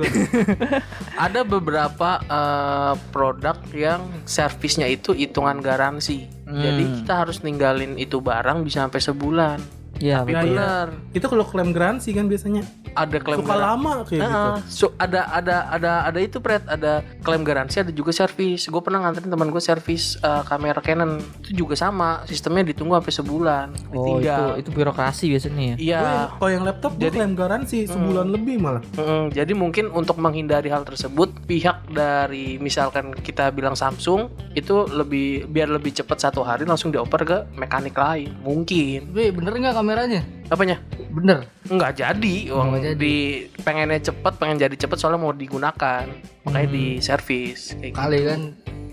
ada 1.15 1.47
beberapa 1.47 2.19
eh, 2.27 2.95
produk 3.15 3.57
yang 3.71 4.03
servisnya 4.27 4.91
itu 4.91 5.15
hitungan 5.15 5.63
garansi. 5.63 6.27
Jadi 6.45 7.03
kita 7.03 7.25
harus 7.25 7.41
ninggalin 7.47 7.95
itu 7.95 8.19
barang 8.19 8.67
bisa 8.67 8.85
sampai 8.85 9.01
sebulan. 9.01 9.84
Iya, 10.05 10.21
Tapi 10.21 10.37
benar. 10.37 10.87
Itu 11.17 11.27
kalau 11.27 11.49
klaim 11.49 11.73
garansi 11.73 12.13
kan 12.13 12.29
biasanya 12.29 12.61
Ada 12.93 13.19
klaim 13.19 13.41
Suka 13.41 13.57
garansi. 13.57 13.65
lama 13.65 13.93
kayak 14.05 14.21
gitu 14.21 14.29
Nah, 14.29 14.55
so, 14.69 14.87
ada 14.95 15.21
ada 15.33 15.57
ada 15.67 15.93
ada 16.05 16.19
itu 16.21 16.39
Pret, 16.39 16.63
ada 16.69 17.01
klaim 17.25 17.41
garansi, 17.41 17.81
ada 17.81 17.89
juga 17.89 18.13
servis. 18.13 18.69
Gue 18.69 18.79
pernah 18.79 19.01
nganterin 19.03 19.33
teman 19.33 19.49
gue 19.49 19.59
servis 19.59 20.21
eh, 20.21 20.43
kamera 20.45 20.79
Canon. 20.79 21.19
Itu 21.41 21.65
juga 21.65 21.75
sama, 21.75 22.23
sistemnya 22.25 22.69
ditunggu 22.69 22.95
sampai 22.95 23.15
sebulan. 23.15 23.67
Oh, 23.91 24.21
itu 24.21 24.23
Ditinggal. 24.23 24.61
itu 24.61 24.69
birokrasi 24.71 25.25
biasanya 25.33 25.65
ya. 25.65 25.77
Iya. 25.81 26.01
Kalau 26.37 26.51
yang 26.53 26.63
laptop 26.63 26.93
gue 26.95 27.09
klaim 27.09 27.33
garansi 27.33 27.89
sebulan 27.89 28.29
lebih 28.29 28.61
malah 28.61 28.83
Mm, 28.95 29.33
jadi 29.33 29.53
mungkin 29.55 29.91
untuk 29.91 30.21
menghindari 30.21 30.69
hal 30.69 30.85
tersebut, 30.85 31.33
pihak 31.47 31.89
dari 31.91 32.59
misalkan 32.59 33.11
kita 33.17 33.49
bilang 33.51 33.75
Samsung 33.75 34.29
itu 34.53 34.87
lebih 34.87 35.49
biar 35.49 35.67
lebih 35.67 35.91
cepat 35.91 36.21
satu 36.21 36.45
hari 36.45 36.63
langsung 36.63 36.93
dioper 36.93 37.23
ke 37.25 37.39
mekanik 37.55 37.95
lain. 37.95 38.31
Mungkin. 38.45 39.11
Tapi 39.11 39.33
bener 39.33 39.53
nggak 39.57 39.75
kameranya? 39.95 40.21
Apanya? 40.51 40.77
Bener. 41.15 41.39
Nggak 41.65 41.93
jadi, 41.95 42.35
uang 42.51 42.69
jadi. 42.77 42.99
di 42.99 43.15
pengennya 43.63 44.03
cepet, 44.03 44.33
pengen 44.35 44.59
jadi 44.59 44.75
cepet 44.75 44.99
soalnya 44.99 45.23
mau 45.23 45.31
digunakan, 45.31 46.05
makanya 46.43 46.69
di 46.69 46.99
servis 46.99 47.79
kayak 47.79 47.95
Kali 47.95 48.19
gitu. 48.19 48.29
kan 48.29 48.41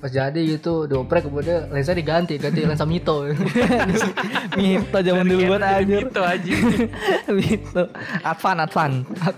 pas 0.01 0.09
jadi 0.09 0.41
gitu 0.41 0.89
dioprek 0.89 1.29
kemudian 1.29 1.69
lensa 1.69 1.93
diganti 1.93 2.41
ganti 2.41 2.65
lensa 2.69 2.89
mito 2.89 3.21
Mito 4.57 4.97
zaman 4.97 5.25
dulu 5.25 5.41
buat 5.49 5.61
anjir. 5.61 6.05
Gitu 6.05 6.21
aja. 6.21 6.53
Mito. 7.37 7.83
Advan, 8.21 8.57
Advan. 8.61 8.91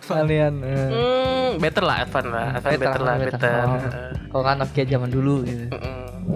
Kalian. 0.03 0.53
eh. 0.63 0.87
hmm, 0.91 1.49
better 1.59 1.83
lah, 1.83 2.03
Advan 2.03 2.25
lah, 2.31 2.47
Advan 2.59 2.71
better, 2.71 2.79
Better, 2.79 3.01
lah, 3.03 3.15
better. 3.17 3.39
better. 3.39 3.53
Oh. 3.63 3.79
Kalau 4.31 4.43
kan 4.43 4.55
Nokia 4.59 4.83
zaman 4.85 5.09
dulu 5.11 5.35
gitu. 5.47 5.65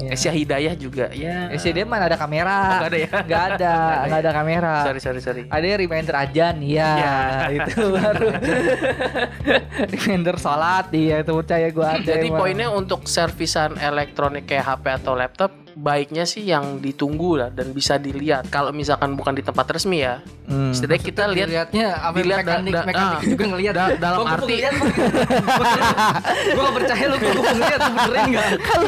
Mm-mm. 0.08 0.15
Asia 0.15 0.32
Hidayah 0.32 0.74
juga, 0.80 1.12
ya. 1.12 1.52
SCD 1.52 1.84
mana 1.84 2.08
ada 2.08 2.15
kamera? 2.15 2.56
Oh, 2.56 2.76
nggak 2.80 2.89
ada 2.89 2.98
ya? 2.98 3.12
Nggak 3.28 3.43
ada, 3.52 3.74
nggak 4.08 4.20
ada 4.24 4.32
kamera. 4.32 4.74
Sorry, 4.88 5.00
sorry, 5.04 5.20
sorry. 5.20 5.43
Ada 5.52 5.65
reminder 5.76 6.15
ajan, 6.15 6.56
iya. 6.63 6.89
Ya. 6.96 7.15
itu 7.60 7.84
baru. 7.91 8.28
reminder 9.93 10.36
sholat, 10.39 10.88
iya 10.96 11.20
itu 11.22 11.32
percaya 11.36 11.67
gua 11.76 12.00
ada. 12.00 12.08
Jadi 12.08 12.28
emang. 12.32 12.39
poinnya 12.39 12.67
untuk 12.72 13.04
servisan 13.12 13.76
elektronik 13.76 14.48
kayak 14.48 14.63
HP 14.63 14.86
atau 15.04 15.13
laptop 15.13 15.66
baiknya 15.78 16.26
sih 16.26 16.42
yang 16.42 16.78
ditunggu 16.78 17.38
lah 17.38 17.50
dan 17.50 17.70
bisa 17.70 17.96
dilihat. 17.96 18.50
Kalau 18.50 18.70
misalkan 18.72 19.13
bukan 19.13 19.32
di 19.32 19.42
tempat 19.42 19.70
resmi 19.70 20.02
ya, 20.02 20.18
Hmm. 20.44 20.72
setidaknya 20.72 21.04
kita 21.04 21.24
lihat 21.28 21.48
lihatnya 21.48 21.88
apa 21.94 22.16
dilihat 22.16 22.40
da- 22.40 22.48
mekanik 22.56 22.72
da- 22.72 22.86
mekanik 22.86 23.12
ah, 23.13 23.22
juga 23.22 23.44
ngelihat 23.46 23.74
da- 23.76 23.98
dalam 24.00 24.24
arti 24.26 24.56
gue 26.48 26.56
gak 26.58 26.72
percaya 26.74 27.04
lu 27.06 27.16
gue 27.18 27.32
mau 27.34 27.44
ngeliat 27.44 27.80
lu 27.80 27.92
benerin 27.92 28.26
gak 28.32 28.48
Kalau 28.63 28.86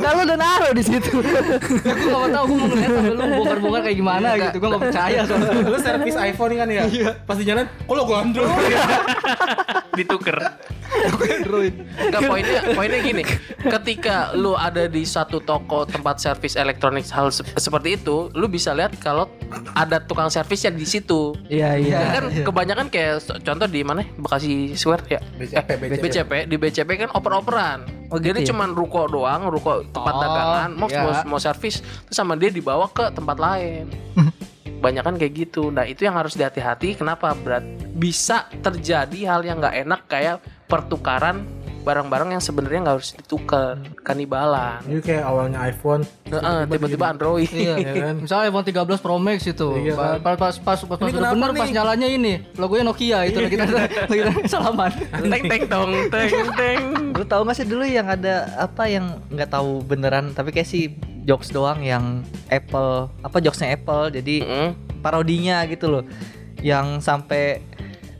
kalau 0.00 0.20
udah 0.22 0.36
naruh 0.36 0.72
di 0.72 0.82
situ. 0.82 1.22
ya 1.22 1.94
gue 1.94 2.10
gak 2.10 2.30
tau 2.30 2.44
gue 2.44 2.56
mau 2.56 2.66
ngeliat 2.66 2.90
sampai 2.90 3.12
lu 3.12 3.24
bongkar-bongkar 3.32 3.80
kayak 3.84 3.96
gimana 3.96 4.28
gitu 4.36 4.56
gue 4.58 4.68
gak 4.68 4.82
percaya 4.82 5.18
soalnya 5.22 5.50
Lu 5.62 5.78
servis 5.78 6.16
iPhone 6.18 6.52
kan 6.56 6.66
ya? 6.68 6.82
Pas 7.22 7.36
di 7.36 7.44
jalan, 7.44 7.64
kok 7.64 7.94
lo 7.94 8.02
gue 8.02 8.16
Android? 8.18 8.50
dituker. 9.92 10.38
Enggak 10.92 12.20
poinnya 12.22 12.60
poinnya 12.74 12.98
gini, 13.00 13.22
ketika 13.62 14.34
lu 14.34 14.52
ada 14.52 14.84
di 14.84 15.04
satu 15.04 15.38
toko 15.38 15.84
tempat 15.84 16.01
servis 16.18 16.54
elektronik 16.54 17.06
hal 17.08 17.30
se- 17.30 17.46
seperti 17.54 17.96
itu, 17.96 18.28
lu 18.34 18.46
bisa 18.46 18.74
lihat 18.74 18.92
kalau 18.98 19.30
ada 19.72 20.02
tukang 20.02 20.26
servisnya 20.26 20.70
di 20.70 20.82
situ. 20.82 21.32
Iya 21.46 21.78
iya. 21.78 21.96
Ya 21.96 22.08
kan 22.18 22.24
kebanyakan 22.42 22.86
kayak 22.90 23.22
contoh 23.40 23.66
di 23.66 23.80
mana? 23.82 24.02
Bekasi 24.18 24.74
Square 24.74 25.06
ya. 25.06 25.20
BCP, 25.38 25.68
BCP. 25.78 26.02
BCP 26.02 26.32
di 26.46 26.56
BCP 26.56 26.90
kan 26.98 27.10
oper-operan. 27.14 27.86
Oh, 28.12 28.20
gitu 28.20 28.34
Jadi 28.34 28.44
ya? 28.44 28.46
cuman 28.52 28.76
ruko 28.76 29.08
doang, 29.08 29.48
ruko 29.48 29.86
tempat 29.88 30.14
Oh, 30.14 30.20
dagangan, 30.20 30.70
mau 30.76 30.88
iya. 30.90 31.00
mau, 31.00 31.12
mau 31.36 31.40
servis 31.40 31.80
terus 31.80 32.12
sama 32.12 32.36
dia 32.36 32.52
dibawa 32.52 32.84
ke 32.90 33.08
tempat 33.08 33.40
lain. 33.40 33.88
Banyak 34.84 35.02
kan 35.06 35.14
kayak 35.14 35.32
gitu. 35.48 35.70
Nah, 35.70 35.86
itu 35.86 36.04
yang 36.04 36.18
harus 36.18 36.34
dihati-hati. 36.34 36.98
Kenapa? 36.98 37.32
Berat 37.38 37.62
bisa 37.94 38.50
terjadi 38.60 39.30
hal 39.30 39.46
yang 39.46 39.62
nggak 39.62 39.76
enak 39.86 40.00
kayak 40.10 40.42
pertukaran 40.66 41.46
barang-barang 41.82 42.28
yang 42.30 42.40
sebenarnya 42.40 42.78
nggak 42.80 42.96
harus 42.96 43.10
ditukar, 43.12 43.74
kanibalan. 44.00 44.78
Jadi 44.82 45.02
kayak 45.02 45.24
awalnya 45.24 45.58
iPhone, 45.60 46.06
Heeh, 46.24 46.58
tiba-tiba 46.64 47.04
Android. 47.08 47.50
Iya, 47.50 47.74
ya 47.76 47.92
kan? 48.06 48.14
misalnya 48.20 48.44
iPhone 48.48 48.64
13 48.64 48.98
Pro 48.98 49.16
Max 49.18 49.38
itu, 49.44 49.68
Iya 49.76 49.94
kan? 49.94 50.22
pas 50.22 50.36
pas 50.38 50.54
pas 50.56 50.78
pas, 50.78 50.96
pas 50.96 50.96
Ini 51.04 51.18
udah 51.18 51.32
bener 51.32 51.50
nih? 51.50 51.60
pas 51.60 51.70
nyalanya 51.72 52.08
ini, 52.08 52.32
logonya 52.54 52.84
Nokia 52.84 53.18
itu 53.24 53.38
lagi 53.38 53.52
kita 53.52 53.64
lagi 54.06 54.20
kita 54.22 54.32
salaman. 54.52 54.90
teng 55.10 55.42
teng 55.44 55.62
tong 55.66 55.90
teng 56.08 56.30
teng. 56.52 56.80
Lu 57.12 57.24
tahu 57.24 57.40
gak 57.44 57.56
sih 57.56 57.66
dulu 57.66 57.82
yang 57.82 58.06
ada 58.06 58.34
apa 58.56 58.86
yang 58.86 59.18
nggak 59.28 59.50
tahu 59.50 59.82
beneran 59.82 60.30
tapi 60.30 60.50
kayak 60.50 60.64
sih 60.64 60.94
jokes 61.22 61.50
doang 61.50 61.78
yang 61.80 62.22
Apple 62.46 63.10
apa 63.20 63.36
jokesnya 63.38 63.72
Apple 63.72 64.10
jadi 64.12 64.36
Heeh. 64.40 64.70
parodinya 64.98 65.62
gitu 65.64 65.86
loh 65.88 66.04
yang 66.58 66.98
sampai 66.98 67.62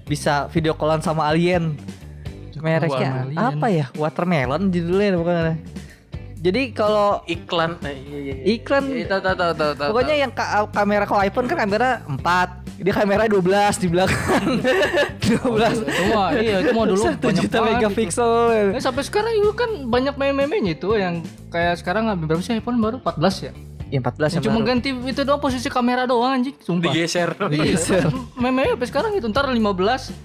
bisa 0.04 0.46
video 0.48 0.72
callan 0.72 0.98
sama 0.98 1.26
alien 1.26 1.74
mereknya 2.62 3.26
apa 3.34 3.66
ya? 3.68 3.86
Watermelon 3.98 4.70
judulnya 4.70 5.18
bukan 5.18 5.34
jadi 6.42 6.74
kalau 6.74 7.22
Iklan. 7.30 7.78
Iklan. 8.42 8.82
Tahu 9.06 9.20
tahu 9.22 9.34
tahu 9.38 9.52
tahu. 9.54 9.72
tahu, 9.78 9.88
pokoknya 9.94 10.14
yang 10.26 10.32
ka- 10.34 10.66
kamera 10.74 11.06
kalau 11.06 11.22
iPhone 11.22 11.46
kan 11.46 11.54
kamera 11.62 12.02
4 12.02 12.82
dia 12.82 12.90
kamera 12.90 13.30
12 13.30 13.78
di 13.78 13.86
belakang. 13.86 14.58
12 15.22 15.86
Itu 15.86 16.02
mah 16.10 16.28
iya 16.34 16.66
itu 16.66 16.74
mah 16.74 16.84
dulu 16.90 17.02
1 17.14 17.22
banyak 17.22 17.42
juta 17.46 17.58
megapiksel. 17.62 18.30
itu. 18.50 18.74
Eh, 18.74 18.82
sampai 18.82 19.06
sekarang 19.06 19.32
itu 19.38 19.54
kan 19.54 19.70
banyak 19.86 20.18
meme-memenya 20.18 20.74
itu 20.74 20.90
yang 20.98 21.22
kayak 21.54 21.78
sekarang 21.78 22.10
berapa 22.26 22.42
sih 22.42 22.58
iPhone 22.58 22.82
baru? 22.82 22.98
14 22.98 23.46
ya? 23.46 23.52
Ya 23.92 24.00
14 24.00 24.08
Yang 24.08 24.32
yang 24.32 24.42
cuma 24.42 24.56
baru. 24.56 24.68
ganti 24.72 24.88
itu 25.04 25.20
doang 25.20 25.36
posisi 25.38 25.68
kamera 25.68 26.02
doang 26.02 26.32
anjing, 26.32 26.56
sumpah. 26.58 26.88
digeser. 26.88 27.28
Iya, 27.52 28.08
meme 28.34 28.72
sampai 28.72 28.88
sekarang 28.88 29.12
itu 29.12 29.28
ntar 29.28 29.44
15 29.46 29.60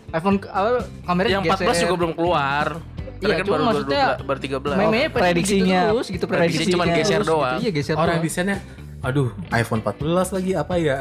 iPhone 0.10 0.38
apa, 0.41 0.69
kamera 1.03 1.27
yang 1.30 1.43
14 1.43 1.84
juga 1.84 1.95
belum 1.97 2.13
keluar. 2.13 2.80
Iya, 3.17 3.27
Iya, 3.27 3.34
kan 3.34 3.43
cuma 3.43 3.51
baru 3.51 3.63
maksudnya 3.67 4.03
baru 4.21 4.39
13. 4.39 4.77
meme 4.77 4.99
Oh, 5.03 5.08
prediksinya. 5.12 5.82
gitu 5.84 5.91
terus 5.91 6.08
gitu 6.08 6.25
Prediksi 6.25 6.39
prediksinya 6.63 6.73
cuman 6.73 6.88
geser 6.95 7.17
terus, 7.17 7.27
doang. 7.27 7.51
gitu. 7.51 7.60
Iya, 7.60 7.71
geser 7.73 7.93
Orang 7.93 8.08
doang. 8.13 8.23
desainnya, 8.23 8.58
aduh 8.99 9.27
iPhone 9.51 9.82
14 9.82 9.99
lagi 10.32 10.51
apa 10.53 10.73
ya? 10.77 10.97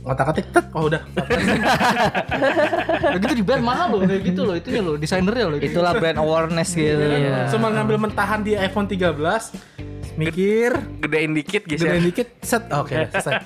Ngotak-atik, 0.00 0.46
tet, 0.48 0.66
oh 0.70 0.84
udah. 0.86 1.00
Nah, 3.00 3.16
gitu 3.18 3.34
dibayar 3.36 3.60
mahal 3.60 3.86
loh 3.90 4.00
kayak 4.02 4.22
gitu 4.22 4.40
loh 4.42 4.54
itunya 4.54 4.80
loh 4.80 4.94
desainernya 4.94 5.44
loh. 5.46 5.58
itulah 5.58 5.92
brand 5.94 6.18
awareness 6.18 6.70
gitu 6.72 6.96
Iya. 6.98 7.48
Cuma 7.48 7.68
ngambil 7.68 7.96
mentahan 7.98 8.40
di 8.40 8.52
iPhone 8.54 8.84
13, 8.84 9.16
mikir, 10.18 10.74
Gedein 10.98 11.30
dikit 11.30 11.62
geser. 11.70 11.94
gedein 11.94 12.10
dikit, 12.10 12.28
set, 12.42 12.66
oke, 12.74 13.06
selesai. 13.14 13.38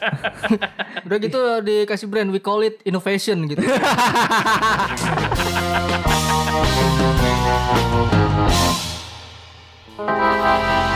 Udah 1.06 1.18
gitu 1.20 1.40
dikasih 1.61 2.08
brand 2.08 2.32
we 2.32 2.40
call 2.40 2.64
it 2.64 2.80
innovation 2.88 3.44
gitu. 3.44 3.61